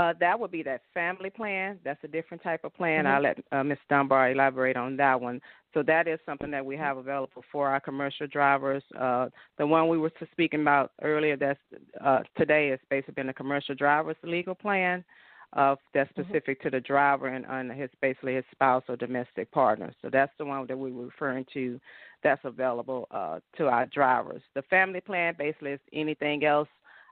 [0.00, 1.78] Uh, that would be that family plan.
[1.84, 3.04] That's a different type of plan.
[3.04, 3.14] Mm-hmm.
[3.14, 3.76] I'll let uh, Ms.
[3.90, 5.42] Dunbar elaborate on that one.
[5.74, 8.82] So that is something that we have available for our commercial drivers.
[8.98, 11.60] Uh, the one we were speaking about earlier, that's
[12.02, 15.04] uh, today, is basically a commercial driver's legal plan.
[15.52, 16.22] Uh, that's mm-hmm.
[16.22, 16.68] specific mm-hmm.
[16.68, 19.92] to the driver and, and his basically his spouse or domestic partner.
[20.00, 21.78] So that's the one that we were referring to.
[22.22, 24.42] That's available uh, to our drivers.
[24.54, 26.68] The family plan basically is anything else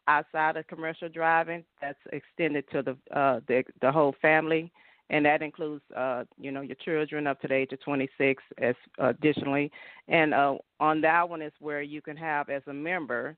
[0.08, 4.72] outside of commercial driving that's extended to the uh, the, the whole family,
[5.10, 8.74] and that includes uh, you know your children up to the age of 26 as
[8.98, 9.70] additionally,
[10.08, 13.36] and uh, on that one is where you can have as a member,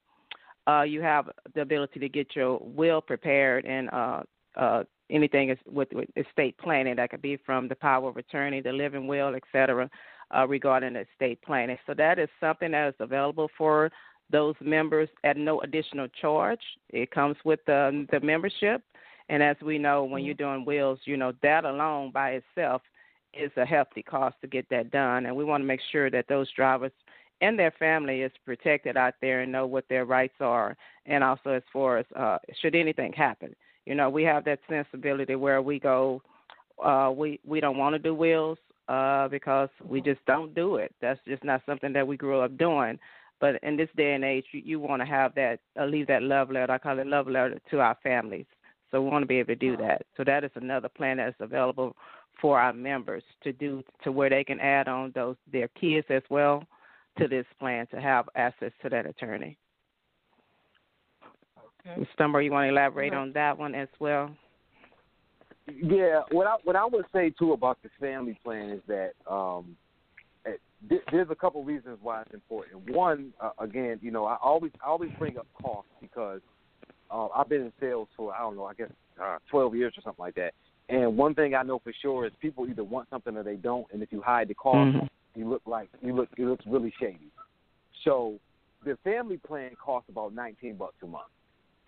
[0.67, 4.23] uh, you have the ability to get your will prepared and uh,
[4.57, 8.61] uh, anything is with, with estate planning that could be from the power of attorney,
[8.61, 9.91] the living will, etc.
[10.33, 11.77] Uh, regarding estate planning.
[11.87, 13.91] So that is something that is available for
[14.31, 16.61] those members at no additional charge.
[16.91, 18.83] It comes with the, the membership.
[19.29, 22.83] And as we know, when you're doing wills, you know, that alone by itself
[23.33, 25.27] is a hefty cost to get that done.
[25.27, 26.93] And we want to make sure that those drivers
[27.41, 30.77] and their family is protected out there and know what their rights are.
[31.07, 33.55] And also, as far as uh, should anything happen,
[33.87, 36.23] you know, we have that sensibility where we go,
[36.85, 40.95] uh, we, we don't want to do wills uh, because we just don't do it.
[41.01, 42.99] That's just not something that we grew up doing.
[43.41, 46.23] But in this day and age, you, you want to have that, uh, leave that
[46.23, 46.73] love letter.
[46.73, 48.47] I call it love letter to our families.
[48.91, 50.03] So we want to be able to do that.
[50.17, 51.97] So that is another plan that's available
[52.41, 56.23] for our members to do to where they can add on those their kids as
[56.31, 56.65] well
[57.19, 59.57] to this plan to have access to that attorney.
[61.87, 62.01] Okay.
[62.01, 62.07] Mr.
[62.19, 64.31] Dunbar, you want to elaborate on that one as well?
[65.83, 69.77] Yeah, what I what I would say too about the family plan is that um,
[70.89, 72.91] there's a couple reasons why it's important.
[72.91, 76.41] One, uh, again, you know, I always I always bring up cost because
[77.11, 78.91] uh, I've been in sales for I don't know, I guess
[79.23, 80.55] uh, 12 years or something like that.
[80.89, 83.87] And one thing I know for sure is people either want something or they don't,
[83.93, 85.07] and if you hide the cost, mm-hmm.
[85.39, 87.31] you look like you look it looks really shady.
[88.05, 88.39] So
[88.85, 91.31] the family plan costs about 19 bucks a month,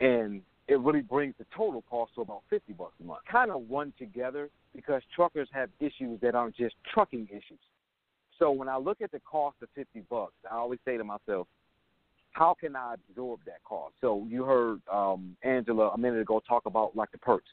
[0.00, 3.20] and it really brings the total cost to about 50 bucks a month.
[3.30, 7.58] Kind of run together because truckers have issues that aren't just trucking issues
[8.38, 11.46] so when I look at the cost of fifty bucks, I always say to myself,
[12.32, 13.94] how can I absorb that cost?
[14.00, 17.48] So you heard um, Angela a minute ago talk about like the perks.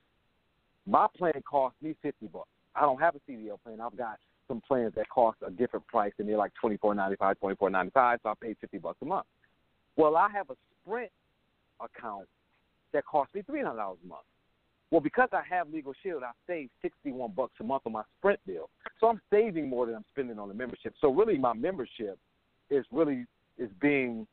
[0.88, 2.50] My plan costs me fifty bucks.
[2.76, 3.82] I don't have a CDL plan.
[3.82, 7.18] I've got some plans that cost a different price, and they're like twenty four ninety
[7.18, 8.20] five, twenty four ninety five.
[8.24, 9.26] So I pay fifty bucks a month.
[9.96, 11.12] Well, I have a Sprint
[11.82, 12.28] account
[12.94, 14.22] that costs me three hundred dollars a month.
[14.92, 18.40] Well, because I have Legal Shield, I save sixty-one bucks a month on my Sprint
[18.48, 18.70] bill.
[19.00, 20.94] So I'm saving more than I'm spending on the membership.
[21.00, 22.18] So really, my membership
[22.70, 23.26] is really
[23.58, 24.28] is being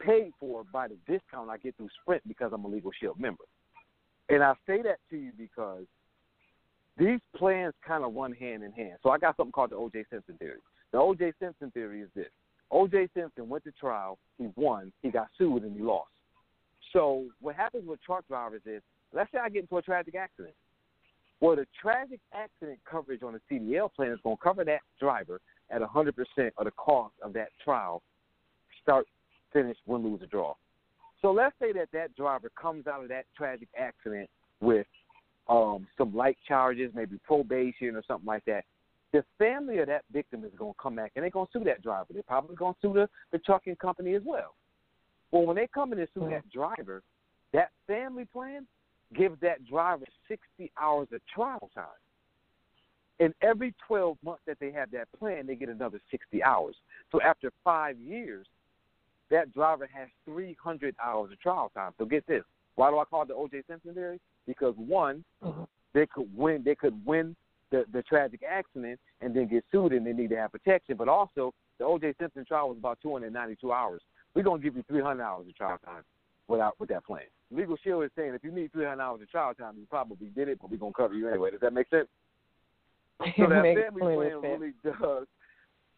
[0.00, 3.44] paid for by the discount I get through Sprint because I'm a Legal Shield member.
[4.28, 5.84] And I say that to you because
[6.96, 8.98] these plans kind of run hand in hand.
[9.02, 10.04] So I got something called the O.J.
[10.10, 10.58] Simpson theory.
[10.92, 11.32] The O.J.
[11.40, 12.30] Simpson theory is this:
[12.70, 13.08] O.J.
[13.14, 16.10] Simpson went to trial, he won, he got sued, and he lost.
[16.92, 20.54] So what happens with truck drivers is Let's say I get into a tragic accident.
[21.40, 25.40] Well, the tragic accident coverage on the CDL plan is going to cover that driver
[25.70, 26.12] at 100%
[26.56, 28.02] of the cost of that trial,
[28.82, 29.06] start,
[29.52, 30.54] finish, win, lose, or draw.
[31.22, 34.28] So let's say that that driver comes out of that tragic accident
[34.60, 34.86] with
[35.48, 38.64] um, some light charges, maybe probation or something like that.
[39.12, 41.64] The family of that victim is going to come back and they're going to sue
[41.64, 42.06] that driver.
[42.12, 44.54] They're probably going to sue the, the trucking company as well.
[45.30, 47.02] Well, when they come in and sue that driver,
[47.52, 48.66] that family plan
[49.14, 51.86] gives that driver 60 hours of trial time.
[53.20, 56.76] And every 12 months that they have that plan, they get another 60 hours.
[57.10, 58.46] So after five years,
[59.30, 61.92] that driver has 300 hours of trial time.
[61.98, 62.44] So get this.
[62.76, 63.62] Why do I call it the O.J.
[63.66, 64.20] Simpson theory?
[64.46, 65.66] Because one, Mhm.
[65.92, 66.62] they could win.
[66.62, 67.34] They could win
[67.70, 70.96] the the tragic accident and then get sued, and they need to have protection.
[70.96, 72.14] But also, the O.J.
[72.14, 74.00] Simpson trial was about 292 hours.
[74.32, 76.04] We're gonna give you 300 hours of trial time
[76.48, 77.22] without with that plan.
[77.50, 80.48] Legal Shield is saying if you need 300 hours of trial time, you probably did
[80.48, 81.50] it, but we're gonna cover you anyway.
[81.50, 82.08] Does that make sense?
[83.36, 85.26] So that family plan really does.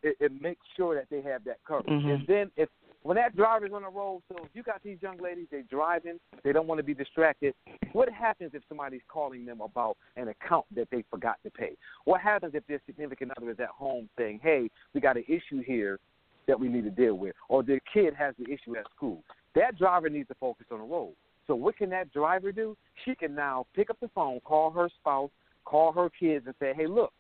[0.03, 2.03] It, it makes sure that they have that coverage.
[2.03, 2.14] Mhm.
[2.14, 2.70] And then if
[3.03, 6.18] when that driver's on the road, so if you got these young ladies, they driving,
[6.44, 7.55] they don't want to be distracted.
[7.92, 11.76] What happens if somebody's calling them about an account that they forgot to pay?
[12.05, 15.62] What happens if their significant other is at home saying, "Hey, we got an issue
[15.62, 15.98] here
[16.46, 19.22] that we need to deal with," or their kid has the issue at school?
[19.55, 21.14] That driver needs to focus on the road.
[21.46, 22.76] So what can that driver do?
[23.05, 25.30] She can now pick up the phone, call her spouse,
[25.64, 27.12] call her kids, and say, "Hey, look,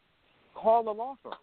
[0.54, 1.34] call the law firm.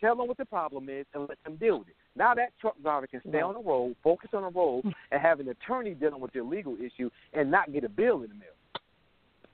[0.00, 2.80] Tell them what the problem is and let them deal with it." Now that truck
[2.80, 6.20] driver can stay on the road, focus on the road, and have an attorney dealing
[6.20, 8.56] with their legal issue and not get a bill in the mail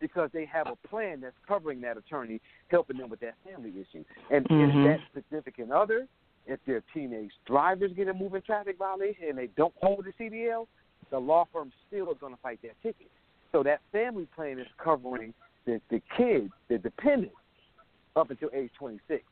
[0.03, 4.05] because they have a plan that's covering that attorney, helping them with that family issue.
[4.31, 4.77] And Mhm.
[4.77, 6.09] if that significant other,
[6.47, 10.67] if their teenage drivers get a moving traffic violation and they don't hold the CDL,
[11.11, 13.11] the law firm still is going to fight that ticket.
[13.53, 15.35] So that family plan is covering
[15.67, 17.37] the, the kids, the dependents,
[18.17, 19.23] up until age 26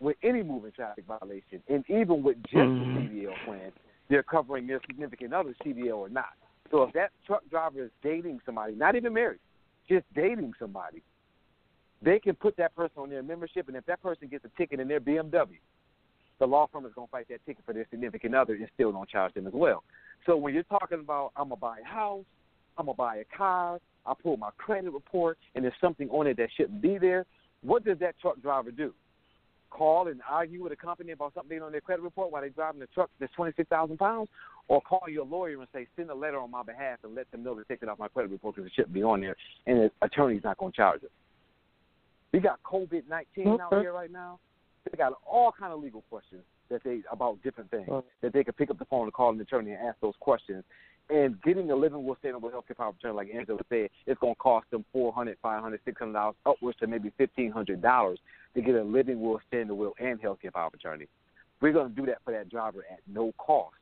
[0.00, 1.62] with any moving traffic violation.
[1.68, 3.16] And even with just the mm-hmm.
[3.16, 3.72] CDL plan,
[4.08, 6.34] they're covering their significant other CDL or not.
[6.70, 9.38] So if that truck driver is dating somebody, not even married,
[9.88, 11.02] just dating somebody,
[12.02, 14.80] they can put that person on their membership, and if that person gets a ticket
[14.80, 15.58] in their BMW,
[16.38, 18.90] the law firm is going to fight that ticket for their significant other and still
[18.90, 19.84] don't charge them as well.
[20.26, 22.24] So when you're talking about I'm gonna buy a house,
[22.78, 26.36] I'm gonna buy a car, I pull my credit report, and there's something on it
[26.38, 27.26] that shouldn't be there,
[27.62, 28.92] what does that truck driver do?
[29.70, 32.82] Call and argue with a company about something on their credit report while they're driving
[32.82, 34.28] a truck that's 26,000 pounds,
[34.68, 37.42] or call your lawyer and say send a letter on my behalf and let them
[37.42, 39.36] know to take it off my credit report because it shouldn't be on there,
[39.66, 41.10] and the attorney's not going to charge it.
[42.32, 44.38] We got COVID 19 out here right now.
[44.90, 48.04] They got all kind of legal questions that they about different things Right.
[48.22, 50.64] that they can pick up the phone and call an attorney and ask those questions.
[51.10, 54.20] And getting a living will sustainable health care power of attorney, like Angela said, it's
[54.20, 57.50] going to cost them four hundred, five hundred, six hundred dollars, upwards to maybe fifteen
[57.50, 58.18] hundred dollars
[58.54, 61.06] to get a living will, standing will, and health care power of attorney.
[61.60, 63.74] We're going to do that for that driver at no cost.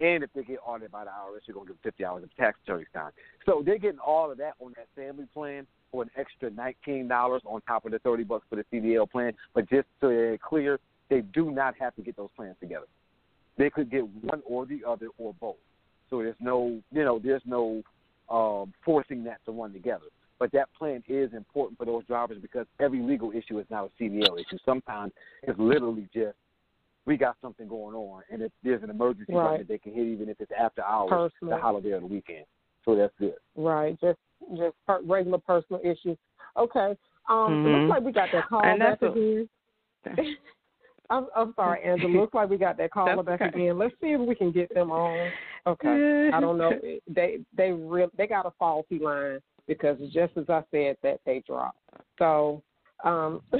[0.00, 2.36] And if they get audited by the IRS, you're going to give 50 hours of
[2.36, 3.12] tax attorney's time.
[3.46, 7.60] So they're getting all of that on that family plan for an extra $19 on
[7.62, 9.32] top of the 30 bucks for the CDL plan.
[9.54, 12.86] But just so they're clear, they do not have to get those plans together.
[13.56, 15.54] They could get one or the other or both.
[16.10, 17.80] So there's no, you know, there's no
[18.28, 20.06] um, forcing that to run together.
[20.40, 24.02] But that plan is important for those drivers because every legal issue is not a
[24.02, 24.58] CDL issue.
[24.64, 25.12] Sometimes
[25.44, 26.36] it's literally just
[27.06, 29.58] we got something going on, and if there's an emergency Right.
[29.58, 31.54] that they can hit, even if it's after hours, Personal.
[31.56, 32.46] the holiday or the weekend.
[32.84, 33.36] So that's good.
[33.56, 34.18] Right, just
[34.56, 36.18] just per- regular personal issues.
[36.56, 36.96] Okay.
[37.28, 37.72] Um, it Mhm.
[37.72, 39.48] looks like we got that call And back a- again.
[41.10, 42.10] I'm, I'm sorry, Angela.
[42.10, 43.50] Looks like we got that call back okay.
[43.50, 43.78] again.
[43.78, 45.32] Let's see if we can get them on.
[45.66, 46.30] Okay.
[46.32, 46.72] I don't know.
[47.08, 51.42] They they real they got a faulty line because just as I said that they
[51.46, 51.78] dropped.
[52.18, 52.62] So
[53.04, 53.42] um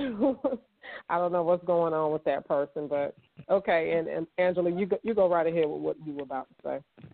[1.08, 3.14] I don't know what's going on with that person, but
[3.50, 3.92] okay.
[3.92, 6.68] And and Angela, you go, you go right ahead with what you were about to
[6.68, 7.06] say.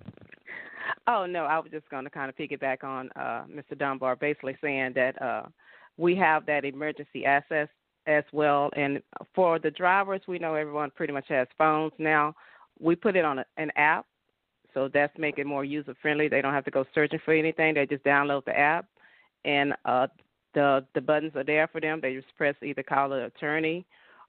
[1.07, 3.79] Oh no, I was just going to kind of piggyback on uh, Mr.
[3.79, 5.43] Dunbar, basically saying that uh,
[5.97, 7.69] we have that emergency access
[8.07, 9.03] as well, and
[9.35, 12.35] for the drivers, we know everyone pretty much has phones now.
[12.79, 14.07] We put it on a, an app,
[14.73, 16.29] so that's making it more user friendly.
[16.29, 18.87] They don't have to go searching for anything; they just download the app,
[19.45, 20.07] and uh,
[20.55, 22.01] the the buttons are there for them.
[22.01, 23.85] They just press either call an attorney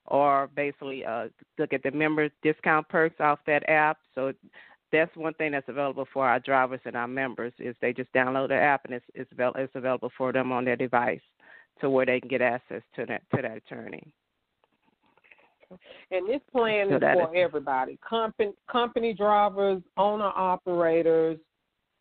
[0.08, 1.28] or basically uh,
[1.58, 3.98] look at the member discount perks off that app.
[4.16, 4.34] So
[4.92, 8.50] that's one thing that's available for our drivers and our members is they just download
[8.50, 11.22] the app and it's it's, avail- it's available for them on their device
[11.80, 14.12] to where they can get access to that to that attorney.
[16.12, 21.40] And this plan So is for everybody: company company drivers, owner operators,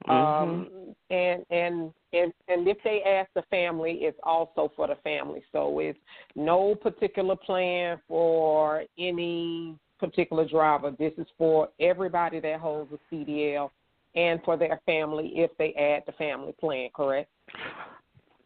[0.09, 0.45] Mm-hmm.
[0.45, 5.43] um, and and and and if they ask the family, it's also for the family.
[5.53, 5.99] So it's
[6.35, 10.93] no particular plan for any particular driver.
[10.99, 13.71] This is for everybody that holds a CDL
[14.17, 16.89] and for their family if they add the family plan.
[16.95, 17.31] Correct?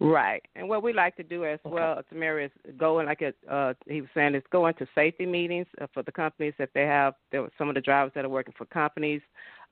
[0.00, 0.42] Right.
[0.56, 3.74] And what we like to do as well, Tamara, is go in like a, uh,
[3.86, 7.14] he was saying, is go into safety meetings uh, for the companies that they have
[7.30, 9.22] there were some of the drivers that are working for companies.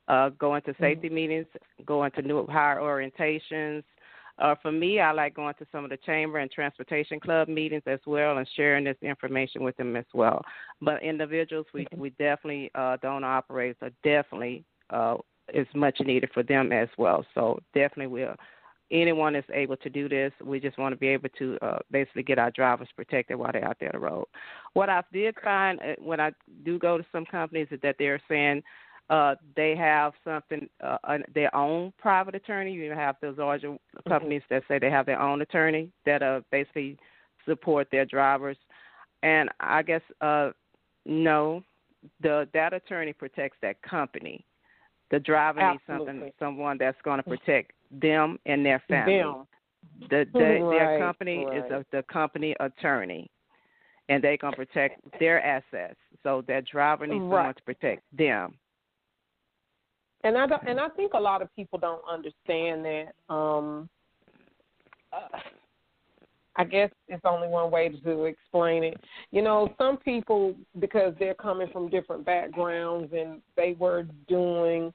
[0.08, 1.46] Uh, go into safety meetings,
[1.86, 3.84] go into new hire orientations,
[4.38, 7.82] Uh, for me, I like going to some of the chamber and transportation club meetings
[7.86, 10.42] as well and sharing this information with them as well.
[10.80, 13.76] But individuals, we we definitely uh, don't operate.
[13.80, 15.16] So definitely uh,
[15.52, 17.24] is much needed for them as well.
[17.34, 18.36] So definitely we'll
[18.92, 20.32] anyone is able to do this.
[20.44, 23.64] We just want to be able to uh, basically get our drivers protected while they're
[23.64, 24.26] out there on the road.
[24.74, 26.32] What I did find uh, when I
[26.64, 28.62] do go to some companies is that they're saying
[29.10, 32.72] uh, they have something uh, their own private attorney.
[32.72, 34.10] You have those larger mm-hmm.
[34.10, 36.96] companies that say they have their own attorney that uh, basically
[37.46, 38.56] support their drivers.
[39.22, 40.50] And I guess uh,
[41.04, 41.62] no,
[42.20, 44.44] the that attorney protects that company.
[45.10, 46.06] The driver Absolutely.
[46.06, 49.18] needs something, someone that's going to protect them and their family.
[49.18, 49.46] Them.
[50.08, 51.58] The, the right, their company right.
[51.58, 53.30] is a, the company attorney,
[54.08, 55.98] and they can protect their assets.
[56.22, 57.38] So that driver needs right.
[57.38, 58.54] someone to protect them.
[60.24, 63.12] And I don't, and I think a lot of people don't understand that.
[63.28, 63.88] Um,
[65.12, 65.38] uh,
[66.56, 69.00] I guess it's only one way to explain it.
[69.30, 74.92] You know, some people because they're coming from different backgrounds and they were doing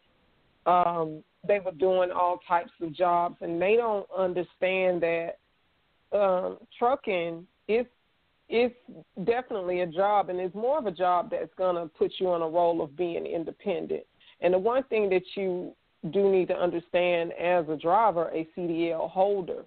[0.65, 5.37] um they were doing all types of jobs and they don't understand that
[6.11, 7.85] um trucking is
[8.49, 8.71] is
[9.25, 12.41] definitely a job and it's more of a job that's going to put you on
[12.41, 14.03] a role of being independent.
[14.41, 15.73] And the one thing that you
[16.11, 19.65] do need to understand as a driver, a CDL holder,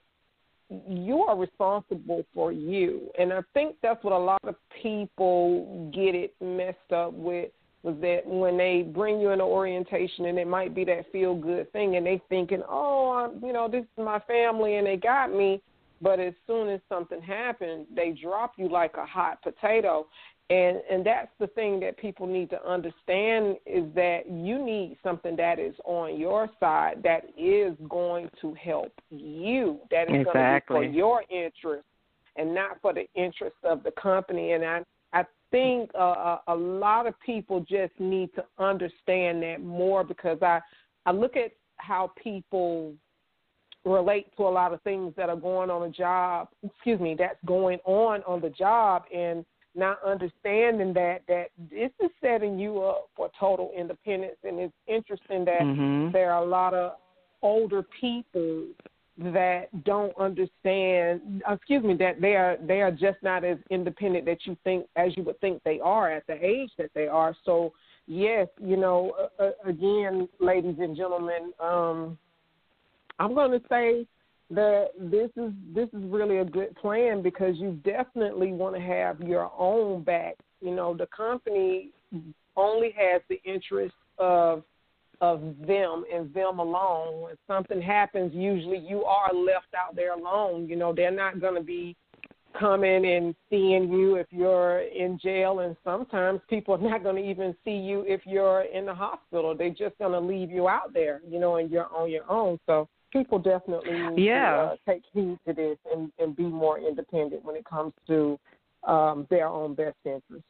[0.89, 3.11] you are responsible for you.
[3.19, 7.51] And I think that's what a lot of people get it messed up with
[7.83, 11.35] was that when they bring you in an orientation and it might be that feel
[11.35, 14.97] good thing and they thinking, oh, I'm, you know, this is my family and they
[14.97, 15.63] got me.
[16.03, 20.07] But as soon as something happens, they drop you like a hot potato.
[20.51, 25.37] And and that's the thing that people need to understand is that you need something
[25.37, 29.79] that is on your side that is going to help you.
[29.93, 30.75] That is exactly.
[30.75, 31.87] going to be for your interest
[32.35, 34.53] and not for the interest of the company.
[34.53, 34.83] And I
[35.13, 40.59] I think uh, a lot of people just need to understand that more because I
[41.07, 42.93] I look at how people
[43.85, 46.49] relate to a lot of things that are going on a job.
[46.65, 49.45] Excuse me, that's going on on the job and
[49.75, 55.45] not understanding that that this is setting you up for total independence and it's interesting
[55.45, 56.13] that mm-hmm.
[56.13, 56.93] there are a lot of
[57.43, 58.67] older people
[59.19, 64.39] that don't understand excuse me that they are they are just not as independent that
[64.45, 67.73] you think as you would think they are at the age that they are so
[68.07, 72.17] yes you know uh, again ladies and gentlemen um
[73.19, 74.07] i'm going to say
[74.51, 79.21] that this is this is really a good plan because you definitely want to have
[79.21, 80.37] your own back.
[80.61, 81.91] You know, the company
[82.57, 84.65] only has the interest of
[85.21, 87.23] of them and them alone.
[87.23, 90.67] When something happens, usually you are left out there alone.
[90.69, 91.97] You know, they're not going to be
[92.59, 97.31] coming and seeing you if you're in jail and sometimes people are not going to
[97.31, 100.93] even see you if you're in the hospital they're just going to leave you out
[100.93, 104.51] there you know and you're on your own so people definitely need yeah.
[104.51, 108.39] to uh, take heed to this and, and be more independent when it comes to
[108.87, 110.45] um, their own best interest.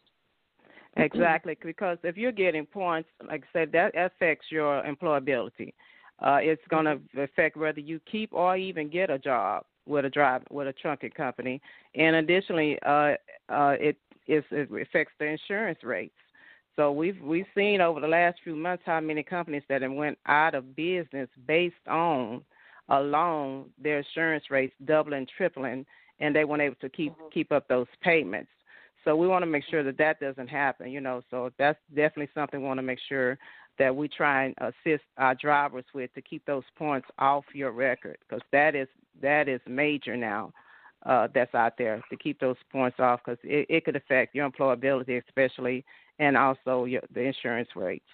[0.97, 5.73] Exactly, because if you're getting points, like I said, that affects your employability.
[6.19, 7.21] Uh, it's going to mm-hmm.
[7.21, 11.15] affect whether you keep or even get a job with a drive with a trunking
[11.15, 11.61] company.
[11.95, 13.15] And additionally, uh,
[13.49, 13.97] uh, it,
[14.27, 16.15] it affects the insurance rates.
[16.77, 20.19] So we've we've seen over the last few months how many companies that have went
[20.27, 22.43] out of business based on
[22.89, 25.85] alone their insurance rates doubling, tripling,
[26.21, 27.29] and they weren't able to keep mm-hmm.
[27.33, 28.51] keep up those payments.
[29.05, 31.23] So we want to make sure that that doesn't happen, you know.
[31.31, 33.39] So that's definitely something we want to make sure
[33.79, 38.19] that we try and assist our drivers with to keep those points off your record
[38.29, 38.89] because that is
[39.23, 40.53] that is major now.
[41.07, 44.49] Uh, that's out there to keep those points off because it, it could affect your
[44.49, 45.83] employability, especially,
[46.19, 48.05] and also your, the insurance rates.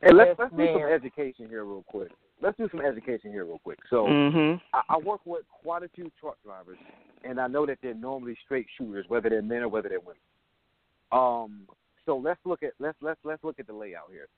[0.00, 2.10] Hey, let's, let's do some education here real quick
[2.42, 3.78] let's do some education here real quick.
[3.88, 4.56] So mm-hmm.
[4.74, 6.78] I, I work with quite a few truck drivers,
[7.24, 10.16] and I know that they're normally straight shooters, whether they're men or whether they're women.
[11.12, 11.66] Um,
[12.06, 14.28] so let's look at let's let's let's look at the layout here.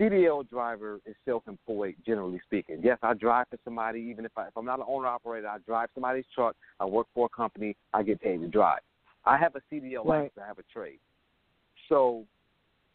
[0.00, 2.80] CDL driver is self-employed, generally speaking.
[2.82, 5.58] Yes, I drive for somebody, even if I if I'm not an owner operator, I
[5.58, 6.56] drive somebody's truck.
[6.78, 7.76] I work for a company.
[7.92, 8.80] I get paid to drive.
[9.26, 10.22] I have a CDL right.
[10.22, 10.38] license.
[10.42, 11.00] I have a trade.
[11.90, 12.24] So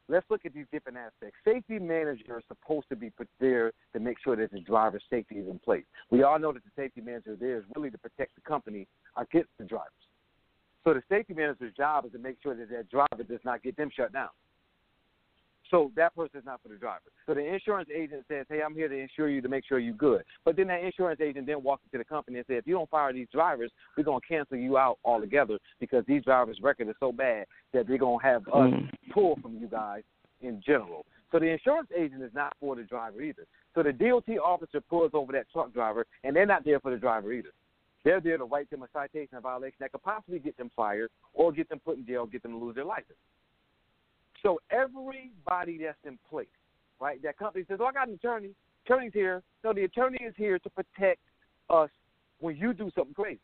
[0.08, 1.38] let's look at these different aspects.
[1.46, 5.36] Safety manager is supposed to be put there to make sure that the driver's safety
[5.36, 5.86] is in place.
[6.10, 9.50] We all know that the safety manager there is really to protect the company against
[9.60, 9.92] the drivers.
[10.84, 13.78] So the safety manager's job is to make sure that that driver does not get
[13.78, 14.30] them shut down.
[15.72, 17.06] So that person is not for the driver.
[17.26, 19.94] So the insurance agent says, "Hey, I'm here to insure you to make sure you're
[19.94, 22.76] good." But then that insurance agent then walks into the company and says, "If you
[22.76, 26.96] don't fire these drivers, we're gonna cancel you out altogether because these drivers' record is
[27.00, 28.90] so bad that they're gonna have us Mm.
[29.10, 30.04] pull from you guys
[30.42, 33.46] in general." So the insurance agent is not for the driver either.
[33.74, 36.98] So the DOT officer pulls over that truck driver, and they're not there for the
[36.98, 37.52] driver either.
[38.04, 41.10] They're there to write them a citation, a violation that could possibly get them fired
[41.34, 43.18] or get them put in jail, get them to lose their license.
[44.46, 46.48] So everybody that's in place,
[47.02, 47.20] right?
[47.24, 48.54] That company says, "Oh, I got an attorney.
[48.86, 51.20] Attorney's here." No, the attorney is here to protect
[51.72, 51.90] us
[52.38, 53.40] when you do something crazy.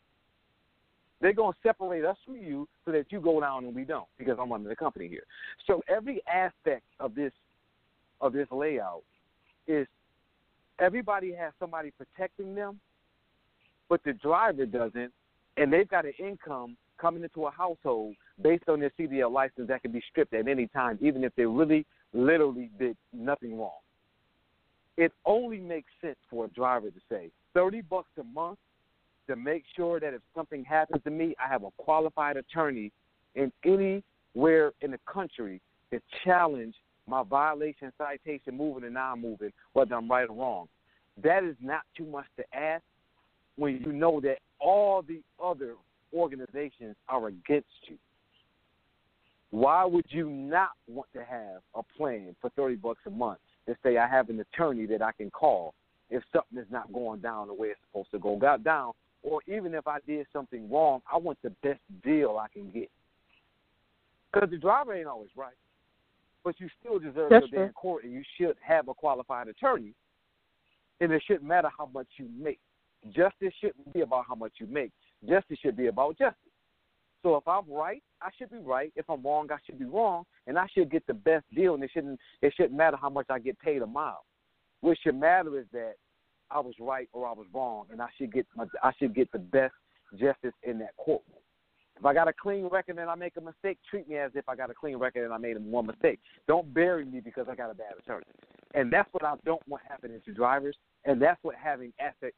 [1.20, 4.38] They're gonna separate us from you so that you go down and we don't, because
[4.38, 5.24] I'm under the company here.
[5.66, 7.32] So every aspect of this
[8.20, 9.02] of this layout
[9.66, 9.88] is
[10.78, 12.78] everybody has somebody protecting them,
[13.88, 15.12] but the driver doesn't,
[15.56, 19.82] and they've got an income coming into a household based on their CDL license that
[19.82, 23.78] can be stripped at any time, even if they really, literally did nothing wrong.
[24.96, 28.58] It only makes sense for a driver to say thirty bucks a month
[29.28, 32.92] to make sure that if something happens to me, I have a qualified attorney
[33.34, 36.74] in anywhere in the country to challenge
[37.06, 40.68] my violation, citation, moving and non-moving, whether I'm right or wrong.
[41.22, 42.82] That is not too much to ask
[43.56, 45.74] when you know that all the other
[46.14, 47.96] organizations are against you.
[49.52, 53.38] Why would you not want to have a plan for thirty bucks a month
[53.68, 55.74] to say I have an attorney that I can call
[56.10, 58.92] if something is not going down the way it's supposed to go got down,
[59.22, 62.90] or even if I did something wrong, I want the best deal I can get.
[64.32, 65.54] Because the driver ain't always right,
[66.44, 69.48] but you still deserve That's your day in court, and you should have a qualified
[69.48, 69.92] attorney.
[71.00, 72.60] And it shouldn't matter how much you make.
[73.10, 74.92] Justice shouldn't be about how much you make.
[75.28, 76.51] Justice should be about justice.
[77.22, 78.92] So if I'm right, I should be right.
[78.96, 81.74] If I'm wrong, I should be wrong, and I should get the best deal.
[81.74, 84.24] And it shouldn't it shouldn't matter how much I get paid a mile.
[84.80, 85.94] What should matter is that
[86.50, 89.30] I was right or I was wrong, and I should get my, I should get
[89.32, 89.74] the best
[90.18, 91.38] justice in that courtroom.
[91.98, 94.48] If I got a clean record and I make a mistake, treat me as if
[94.48, 96.18] I got a clean record and I made one mistake.
[96.48, 98.24] Don't bury me because I got a bad attorney.
[98.74, 102.32] And that's what I don't want happening to drivers, and that's what having access,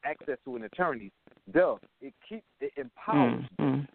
[0.45, 1.12] to an attorney
[1.53, 1.78] does.
[2.03, 3.89] It keeps it empowers Mm, mm.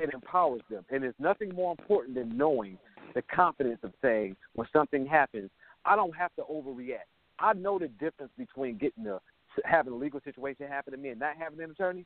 [0.00, 0.84] It empowers them.
[0.90, 2.78] And there's nothing more important than knowing
[3.14, 5.50] the confidence of saying when something happens,
[5.84, 7.08] I don't have to overreact.
[7.38, 9.20] I know the difference between getting a
[9.64, 12.04] having a legal situation happen to me and not having an attorney,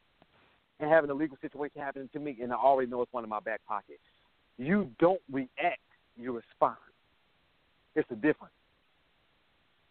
[0.80, 3.30] and having a legal situation happen to me and I already know it's one in
[3.30, 4.00] my back pocket.
[4.58, 5.80] You don't react,
[6.16, 6.76] you respond.
[7.94, 8.54] It's a difference.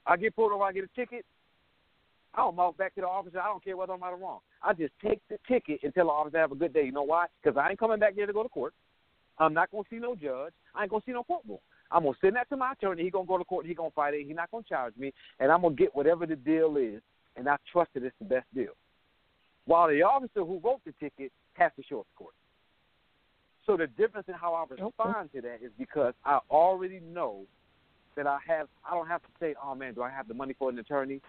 [0.05, 1.25] I get pulled over, I get a ticket.
[2.35, 3.39] I don't walk back to the officer.
[3.39, 4.39] I don't care whether I'm right or wrong.
[4.63, 6.83] I just take the ticket and tell the officer have a good day.
[6.85, 7.27] You know why?
[7.41, 8.73] Because I ain't coming back there to go to court.
[9.37, 10.53] I'm not gonna see no judge.
[10.75, 11.59] I ain't gonna see no courtroom.
[11.91, 13.03] I'm gonna send that to my attorney.
[13.03, 13.65] He gonna go to court.
[13.65, 14.25] He gonna fight it.
[14.25, 17.01] He not gonna charge me, and I'm gonna get whatever the deal is.
[17.35, 18.73] And I trust that it's the best deal.
[19.65, 22.33] While the officer who wrote the ticket has to show up to court.
[23.65, 27.41] So the difference in how I respond to that is because I already know
[28.15, 28.67] that I have.
[28.89, 31.21] I don't have to say, "Oh man, do I have the money for an attorney?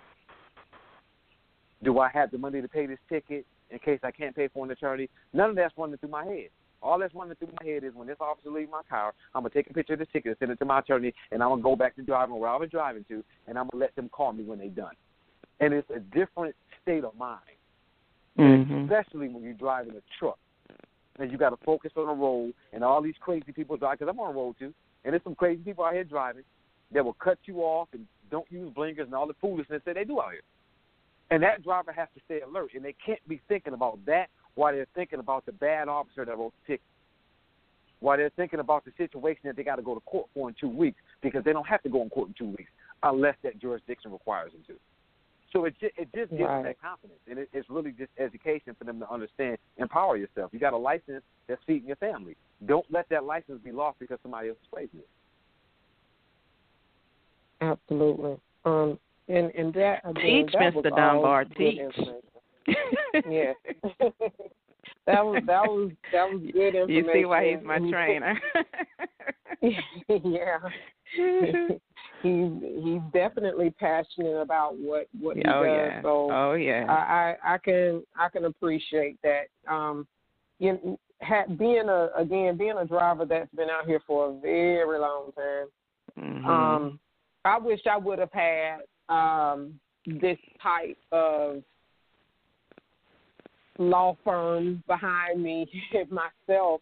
[1.84, 4.64] Do I have the money to pay this ticket in case I can't pay for
[4.64, 6.48] an attorney?" None of that's running through my head.
[6.82, 9.50] All that's running through my head is when this officer leaves my car, I'm gonna
[9.50, 11.76] take a picture of the ticket send it to my attorney, and I'm gonna go
[11.76, 14.44] back to driving where I was driving to, and I'm gonna let them call me
[14.44, 14.94] when they're done.
[15.60, 17.40] And it's a different state of mind,
[18.36, 18.82] Mhm.
[18.82, 20.38] especially when you're driving a truck,
[21.18, 23.98] and you got to focus on the road, and all these crazy people drive.
[23.98, 24.74] Because I'm on the road too,
[25.04, 26.44] and there's some crazy people out here driving
[26.90, 30.04] that will cut you off and don't use blinkers and all the foolishness that they
[30.04, 30.42] do out here.
[31.30, 34.72] And that driver has to stay alert, and they can't be thinking about that while
[34.72, 36.86] they're thinking about the bad officer that wrote the ticket.
[38.00, 40.54] While they're thinking about the situation that they got to go to court for in
[40.60, 42.70] two weeks, because they don't have to go in court in two weeks
[43.02, 44.74] unless that jurisdiction requires them to.
[45.52, 48.74] So it just, it just gives them that confidence, and it, it's really just education
[48.76, 49.56] for them to understand.
[49.78, 50.50] Empower yourself.
[50.52, 52.36] You got a license that's feeding your family.
[52.66, 55.04] Don't let that license be lost because somebody else is crazy.
[57.60, 58.36] Absolutely.
[58.64, 58.98] Um,
[59.28, 60.94] and and that again, Teach, that Mr.
[60.94, 61.80] Dunbar, teach.
[63.28, 63.52] Yeah.
[65.06, 66.88] that was that was that was good information.
[66.88, 68.40] You see why he's my trainer.
[69.62, 70.58] yeah.
[72.22, 72.50] he's
[72.82, 75.66] he's definitely passionate about what what he oh does.
[75.66, 76.02] yeah.
[76.02, 76.86] So oh yeah.
[76.88, 79.44] I, I I can I can appreciate that.
[79.70, 80.06] Um,
[80.58, 84.98] you ha, being a again being a driver that's been out here for a very
[84.98, 85.66] long time.
[86.18, 86.46] Mhm.
[86.46, 87.00] Um,
[87.44, 88.78] I wish I would have had
[89.08, 91.62] um, this type of
[93.78, 95.68] law firm behind me
[96.10, 96.80] myself.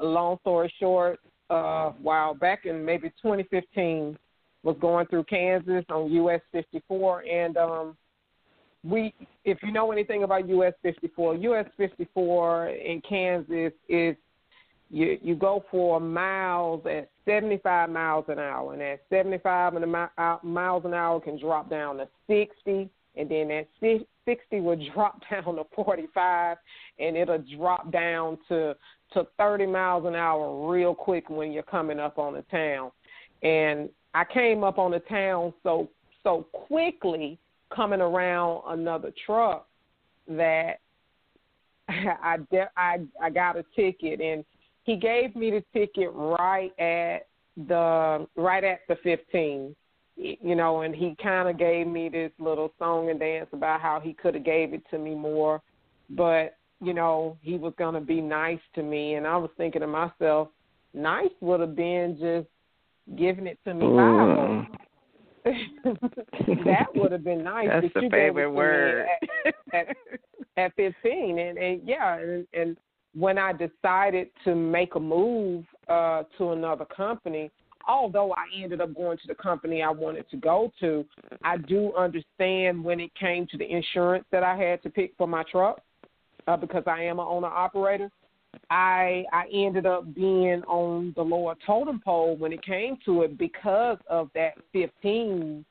[0.00, 1.18] Long story short,
[1.50, 4.16] uh, while back in maybe 2015,
[4.62, 7.96] was going through Kansas on US 54, and um,
[8.84, 9.14] we,
[9.44, 14.16] if you know anything about US 54, US 54 in Kansas is
[14.90, 20.10] you you go for miles at 75 miles an hour, and at 75 and a
[20.18, 25.20] uh, miles an hour can drop down to 60, and then at 60 will drop
[25.30, 26.56] down to 45,
[26.98, 28.74] and it'll drop down to
[29.14, 32.90] to 30 miles an hour real quick when you're coming up on a town.
[33.42, 35.88] And I came up on a town so
[36.22, 37.38] so quickly
[37.74, 39.66] coming around another truck
[40.28, 40.80] that
[41.88, 44.44] I de- I I got a ticket and
[44.88, 47.26] he gave me the ticket right at
[47.68, 49.76] the right at the 15
[50.16, 54.00] you know and he kind of gave me this little song and dance about how
[54.00, 55.60] he could have gave it to me more
[56.08, 59.14] but you know he was going to be nice to me.
[59.14, 60.48] And i was thinking to myself
[60.94, 64.66] nice would have been just giving it to me mm.
[66.64, 69.06] that would have been nice that's the favorite word
[69.74, 69.96] at, at,
[70.56, 72.76] at 15 and and yeah and, and
[73.18, 77.50] when I decided to make a move uh, to another company,
[77.86, 81.04] although I ended up going to the company I wanted to go to,
[81.42, 85.26] I do understand when it came to the insurance that I had to pick for
[85.26, 85.80] my truck
[86.46, 88.10] uh, because I am an owner operator.
[88.70, 93.38] I I ended up being on the lower totem pole when it came to it
[93.38, 95.64] because of that 15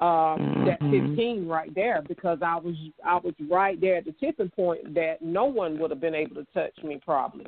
[0.00, 0.64] um, mm-hmm.
[0.64, 2.74] that 15 right there because I was
[3.04, 6.36] I was right there at the tipping point that no one would have been able
[6.36, 7.46] to touch me probably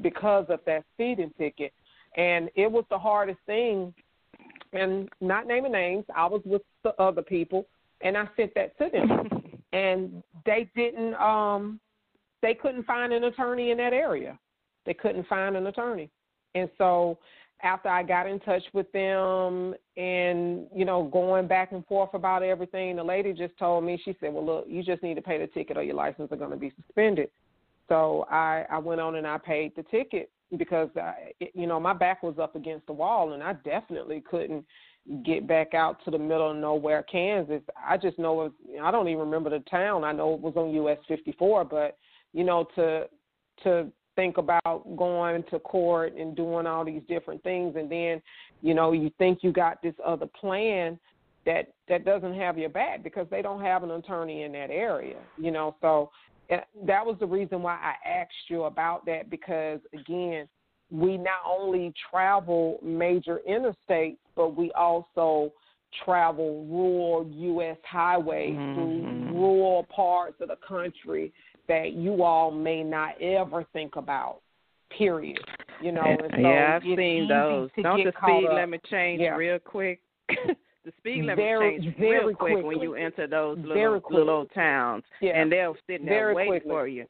[0.00, 1.72] because of that speeding ticket,
[2.16, 3.92] and it was the hardest thing.
[4.72, 7.66] And not naming names, I was with the other people,
[8.00, 9.28] and I sent that to them,
[9.72, 11.78] and they didn't um
[12.40, 14.38] they couldn't find an attorney in that area.
[14.86, 16.10] They couldn't find an attorney,
[16.54, 17.18] and so
[17.64, 22.42] after I got in touch with them and, you know, going back and forth about
[22.42, 25.38] everything, the lady just told me, she said, Well, look, you just need to pay
[25.38, 27.30] the ticket or your license is going to be suspended.
[27.88, 31.80] So I, I went on and I paid the ticket because, I, it, you know,
[31.80, 34.64] my back was up against the wall and I definitely couldn't
[35.24, 37.62] get back out to the middle of nowhere, Kansas.
[37.86, 38.52] I just know it,
[38.82, 40.04] I don't even remember the town.
[40.04, 41.96] I know it was on US 54, but,
[42.34, 43.06] you know, to,
[43.62, 48.20] to think about going to court and doing all these different things and then
[48.62, 50.98] you know you think you got this other plan
[51.46, 55.18] that that doesn't have your back because they don't have an attorney in that area
[55.36, 56.10] you know so
[56.50, 60.48] eh, that was the reason why I asked you about that because again
[60.90, 65.52] we not only travel major interstates but we also
[66.04, 68.74] travel rural US highways mm-hmm.
[68.74, 71.32] through rural parts of the country
[71.68, 74.40] that you all may not ever think about.
[74.96, 75.38] Period.
[75.82, 77.68] You know, and so yeah, I've seen those.
[77.82, 79.30] Don't the speed limit change yeah.
[79.30, 80.00] real quick?
[80.28, 85.02] the speed limit very, change very real quick when you enter those little little towns,
[85.20, 85.32] yeah.
[85.32, 86.70] and they'll sit there very waiting quickly.
[86.70, 87.06] for you.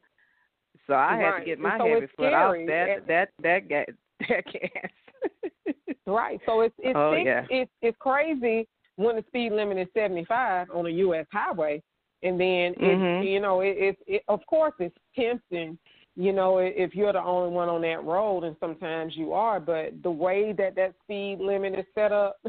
[0.86, 3.86] So I had to get my so heavy foot off that that that gas
[4.28, 5.74] that gas.
[6.06, 6.40] right.
[6.46, 7.46] So it's it's oh, six, yeah.
[7.50, 11.82] it's it's crazy when the speed limit is seventy five on a US highway
[12.24, 13.22] and then mm-hmm.
[13.22, 15.78] it, you know it, it, it of course it's tempting
[16.16, 19.90] you know if you're the only one on that road and sometimes you are but
[20.02, 22.38] the way that that speed limit is set up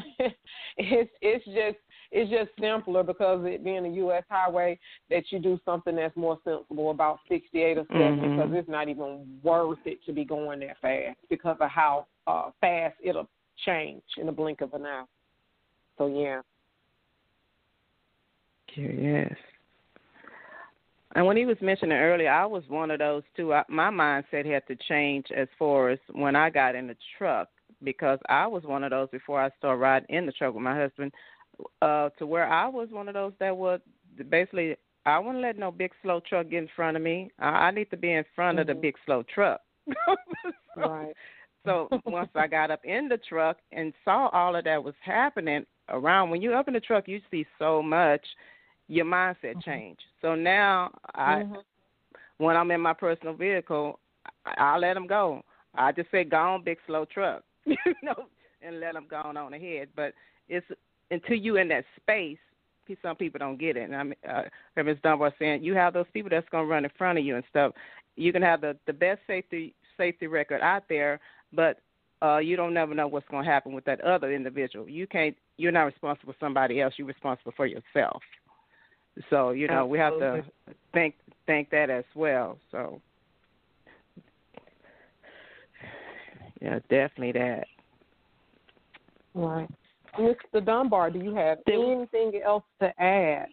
[0.78, 1.78] it's it's just
[2.12, 6.38] it's just simpler because it being a US highway that you do something that's more
[6.44, 8.36] sensible about 68 or 70 mm-hmm.
[8.36, 12.52] because it's not even worth it to be going that fast because of how uh
[12.62, 13.30] fast it'll
[13.66, 15.04] change in the blink of an eye
[15.98, 16.42] so yeah
[18.76, 19.36] yes
[21.16, 23.54] and when he was mentioning earlier, I was one of those too.
[23.54, 27.48] I, my mindset had to change as far as when I got in the truck
[27.84, 30.78] because I was one of those before I started riding in the truck with my
[30.78, 31.14] husband.
[31.82, 33.82] Uh, to where I was one of those that would
[34.30, 37.32] basically I wouldn't let no big slow truck get in front of me.
[37.40, 38.70] I, I need to be in front mm-hmm.
[38.70, 39.62] of the big slow truck.
[39.88, 41.14] so, right.
[41.64, 45.66] so once I got up in the truck and saw all of that was happening
[45.90, 48.26] around, when you're up in the truck, you see so much
[48.88, 49.60] your mindset mm-hmm.
[49.60, 50.00] change.
[50.22, 51.56] So now I mm-hmm.
[52.38, 54.00] when I'm in my personal vehicle,
[54.46, 55.42] I, I let them go.
[55.76, 58.26] I just say go on big slow truck, you know,
[58.62, 59.90] and let them go on ahead.
[59.96, 60.14] But
[60.48, 60.66] it's
[61.12, 62.38] until you in that space.
[63.02, 63.90] Some people don't get it.
[63.90, 64.44] And I mean, uh,
[64.78, 64.98] Ms.
[65.02, 67.44] Dunbar saying you have those people that's going to run in front of you and
[67.50, 67.74] stuff.
[68.16, 71.20] You can have the the best safety safety record out there,
[71.52, 71.80] but
[72.22, 74.88] uh, you don't never know what's going to happen with that other individual.
[74.88, 75.36] You can't.
[75.58, 76.94] You're not responsible for somebody else.
[76.98, 78.22] You're responsible for yourself.
[79.30, 80.44] So you know we have to
[80.94, 82.58] thank think that as well.
[82.72, 83.02] So
[86.62, 87.68] yeah, definitely that.
[89.34, 89.70] Right.
[90.20, 90.66] Mr.
[90.66, 93.48] Dunbar, do you have anything else to add?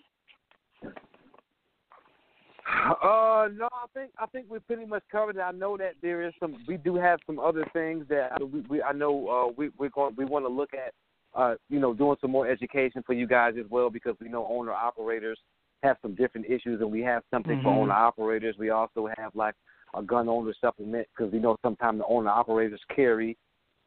[3.03, 5.41] Uh, no, I think I think we pretty much covered it.
[5.41, 6.57] I know that there is some.
[6.67, 10.15] We do have some other things that we, we I know uh, we we're going
[10.17, 10.95] we want to look at.
[11.35, 14.47] Uh, you know, doing some more education for you guys as well because we know
[14.51, 15.39] owner operators
[15.83, 17.63] have some different issues, and we have something Mhm.
[17.63, 18.57] for owner operators.
[18.59, 19.55] We also have like
[19.95, 23.37] a gun owner supplement because we know sometimes the owner operators carry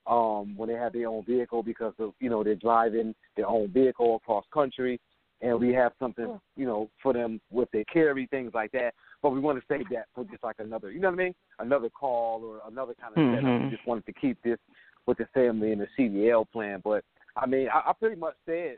[0.07, 3.69] um, when they have their own vehicle because of you know they're driving their own
[3.69, 4.99] vehicle across country,
[5.41, 8.93] and we have something you know for them with their carry things like that.
[9.21, 11.35] But we want to save that for just like another, you know what I mean?
[11.59, 13.49] Another call or another kind of setup.
[13.49, 13.63] Mhm.
[13.63, 14.59] We just wanted to keep this
[15.07, 16.81] with the family and the CDL plan.
[16.83, 17.03] But
[17.35, 18.77] I mean, I, I pretty much said,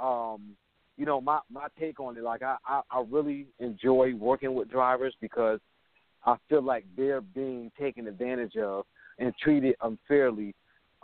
[0.00, 0.56] um,
[0.98, 2.24] you know, my my take on it.
[2.24, 5.60] Like I, I I really enjoy working with drivers because
[6.26, 8.84] I feel like they're being taken advantage of
[9.18, 10.54] and treated unfairly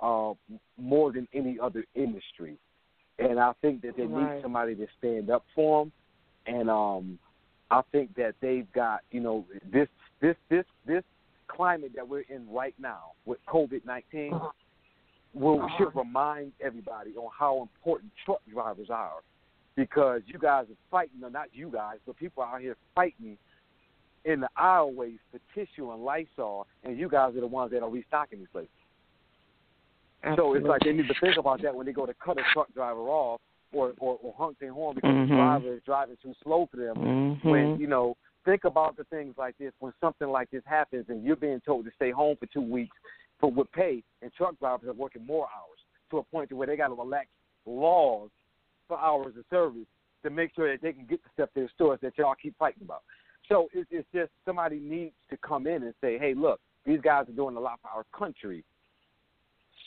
[0.02, 0.32] uh,
[0.76, 2.58] more than any other industry.
[3.20, 4.34] And I think that they Right.
[4.34, 5.92] need somebody to stand up for them.
[6.46, 7.18] And um,
[7.70, 9.88] I think that they've got, you know, this
[10.20, 11.04] this this this
[11.46, 14.40] climate that we're in right now with COVID 19
[15.34, 19.22] will should remind everybody on how important truck drivers are
[19.76, 23.36] because you guys are fighting, no, not you guys, but people out here fighting
[24.24, 27.90] in the aisleways for tissue and Lysol, and you guys are the ones that are
[27.90, 28.70] restocking these places.
[30.36, 32.42] So it's like they need to think about that when they go to cut a
[32.54, 33.40] truck driver off
[33.72, 35.28] or or, or honk their horn because Mhm.
[35.28, 36.96] the driver is driving too slow for them.
[36.96, 37.44] Mhm.
[37.44, 41.22] When you know, think about the things like this when something like this happens and
[41.24, 42.96] you're being told to stay home for two weeks
[43.38, 46.66] for with pay, and truck drivers are working more hours to a point to where
[46.66, 47.28] they got to relax
[47.66, 48.30] laws
[48.88, 49.86] for hours of service
[50.22, 52.56] to make sure that they can get the stuff to the stores that y'all keep
[52.58, 53.02] fighting about.
[53.48, 57.28] So it's, it's just somebody needs to come in and say, hey, look, these guys
[57.28, 58.64] are doing a lot for our country.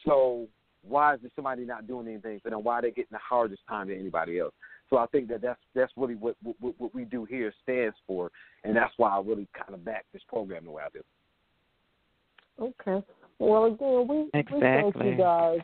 [0.05, 0.47] So
[0.87, 2.63] why is there somebody not doing anything for them?
[2.63, 4.53] Why are they getting the hardest time than anybody else?
[4.89, 8.31] So I think that that's that's really what what, what we do here stands for,
[8.63, 12.73] and that's why I really kind of back this program the way I do.
[12.89, 13.05] Okay.
[13.37, 15.59] Well, again, we, we thank you guys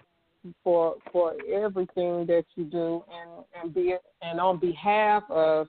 [0.63, 5.67] for for everything that you do, and and be and on behalf of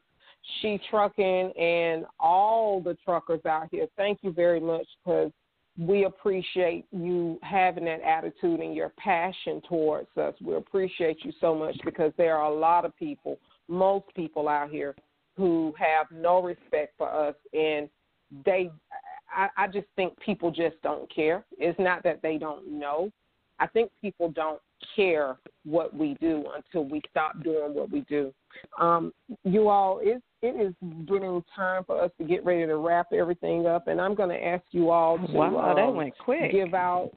[0.60, 5.30] She Trucking and all the truckers out here, thank you very much because
[5.78, 10.34] we appreciate you having that attitude and your passion towards us.
[10.40, 14.70] We appreciate you so much because there are a lot of people, most people out
[14.70, 14.94] here,
[15.36, 17.88] who have no respect for us and
[18.44, 18.70] they
[19.34, 21.44] I, I just think people just don't care.
[21.58, 23.10] It's not that they don't know.
[23.58, 24.60] I think people don't
[24.96, 28.32] care what we do until we stop doing what we do.
[28.78, 29.12] Um,
[29.44, 30.74] you all, it, it is
[31.06, 34.44] getting time for us to get ready to wrap everything up, and I'm going to
[34.44, 36.52] ask you all to Wow, um, that went quick.
[36.52, 37.10] give out.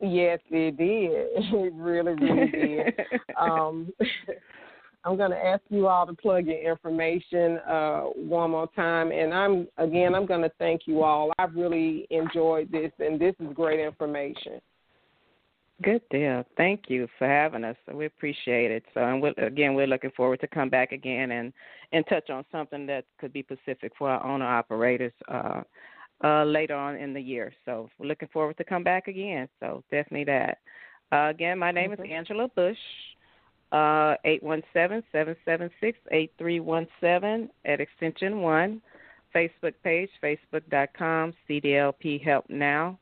[0.00, 1.26] Yes, it did.
[1.66, 2.94] It really, really did.
[3.40, 3.92] um,
[5.04, 9.32] I'm going to ask you all to plug your information uh, one more time, and
[9.32, 11.32] I'm again I'm going to thank you all.
[11.38, 14.60] I've really enjoyed this, and this is great information.
[15.82, 16.42] Good deal.
[16.56, 17.76] Thank you for having us.
[17.92, 18.82] We appreciate it.
[18.94, 21.52] So, and we're, again, we're looking forward to come back again and
[21.92, 25.62] and touch on something that could be specific for our owner operators uh,
[26.24, 27.52] uh, later on in the year.
[27.66, 29.48] So, we're looking forward to come back again.
[29.60, 30.58] So, definitely that.
[31.12, 32.78] Uh, again, my name is Angela Bush.
[33.70, 38.80] Uh, eight one seven seven seven six eight three one seven at extension one.
[39.34, 42.98] Facebook page, facebook.com, CDLP Help Now.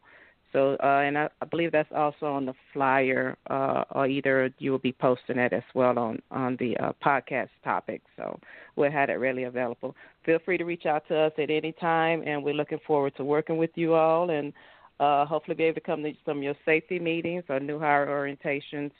[0.54, 4.70] So, uh, and I, I believe that's also on the flyer, uh, or either you
[4.70, 8.02] will be posting it as well on on the uh, podcast topic.
[8.16, 8.38] So
[8.76, 9.96] we'll have it readily available.
[10.24, 13.24] Feel free to reach out to us at any time, and we're looking forward to
[13.24, 14.52] working with you all, and
[15.00, 18.06] uh, hopefully be able to come to some of your safety meetings or new hire
[18.06, 18.92] orientations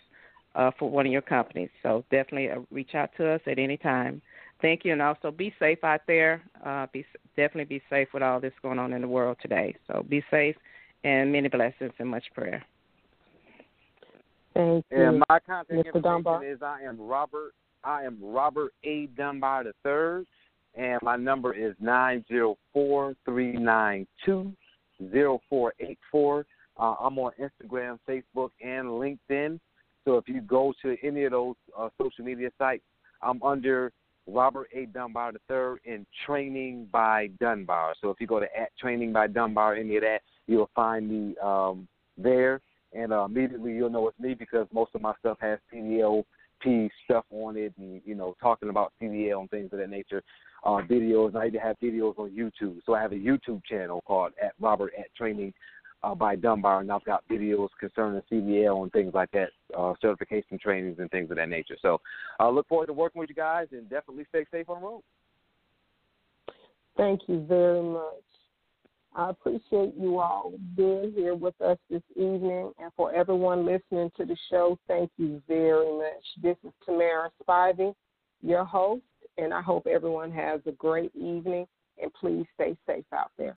[0.56, 1.70] uh, for one of your companies.
[1.84, 4.20] So definitely uh, reach out to us at any time.
[4.60, 6.42] Thank you, and also be safe out there.
[6.92, 9.76] Be definitely be safe with all this going on in the world today.
[9.86, 10.56] So be safe
[11.04, 12.64] and many blessings and much prayer.
[14.54, 15.02] Thank you.
[15.02, 15.86] And my contact Mr.
[15.86, 16.44] information Dunbar?
[16.44, 17.52] is I am Robert.
[17.84, 19.06] I am Robert A.
[19.16, 20.26] Dunbar the third,
[20.74, 24.52] and my number is nine zero four three nine two
[25.10, 26.46] zero four eight four.
[26.78, 29.60] Uh, I'm on Instagram, Facebook, and LinkedIn.
[30.04, 32.82] So if you go to any of those uh, social media sites,
[33.22, 33.92] I'm under
[34.26, 34.86] Robert A.
[34.86, 37.94] Dunbar III third in Training by Dunbar.
[38.00, 41.36] So if you go to at Training by Dunbar, any of that, you'll find me
[41.42, 42.60] um, there
[42.94, 47.24] and uh, immediately you'll know it's me because most of my stuff has CDLP stuff
[47.30, 50.22] on it, and you know, talking about CDL and things of that nature.
[50.64, 52.78] Uh, videos, and I even have videos on YouTube.
[52.86, 55.52] So I have a YouTube channel called at Robert at Training
[56.02, 60.58] uh, by Dunbar, and I've got videos concerning CDL and things like that uh, certification
[60.58, 61.76] trainings and things of that nature.
[61.82, 62.00] So
[62.40, 65.02] I look forward to working with you guys and definitely stay safe on the road.
[66.96, 68.23] Thank you very much.
[69.16, 72.72] I appreciate you all being here with us this evening.
[72.80, 76.24] And for everyone listening to the show, thank you very much.
[76.42, 77.94] This is Tamara Spivey,
[78.42, 79.02] your host,
[79.38, 81.66] and I hope everyone has a great evening.
[82.02, 83.52] And please stay safe out there.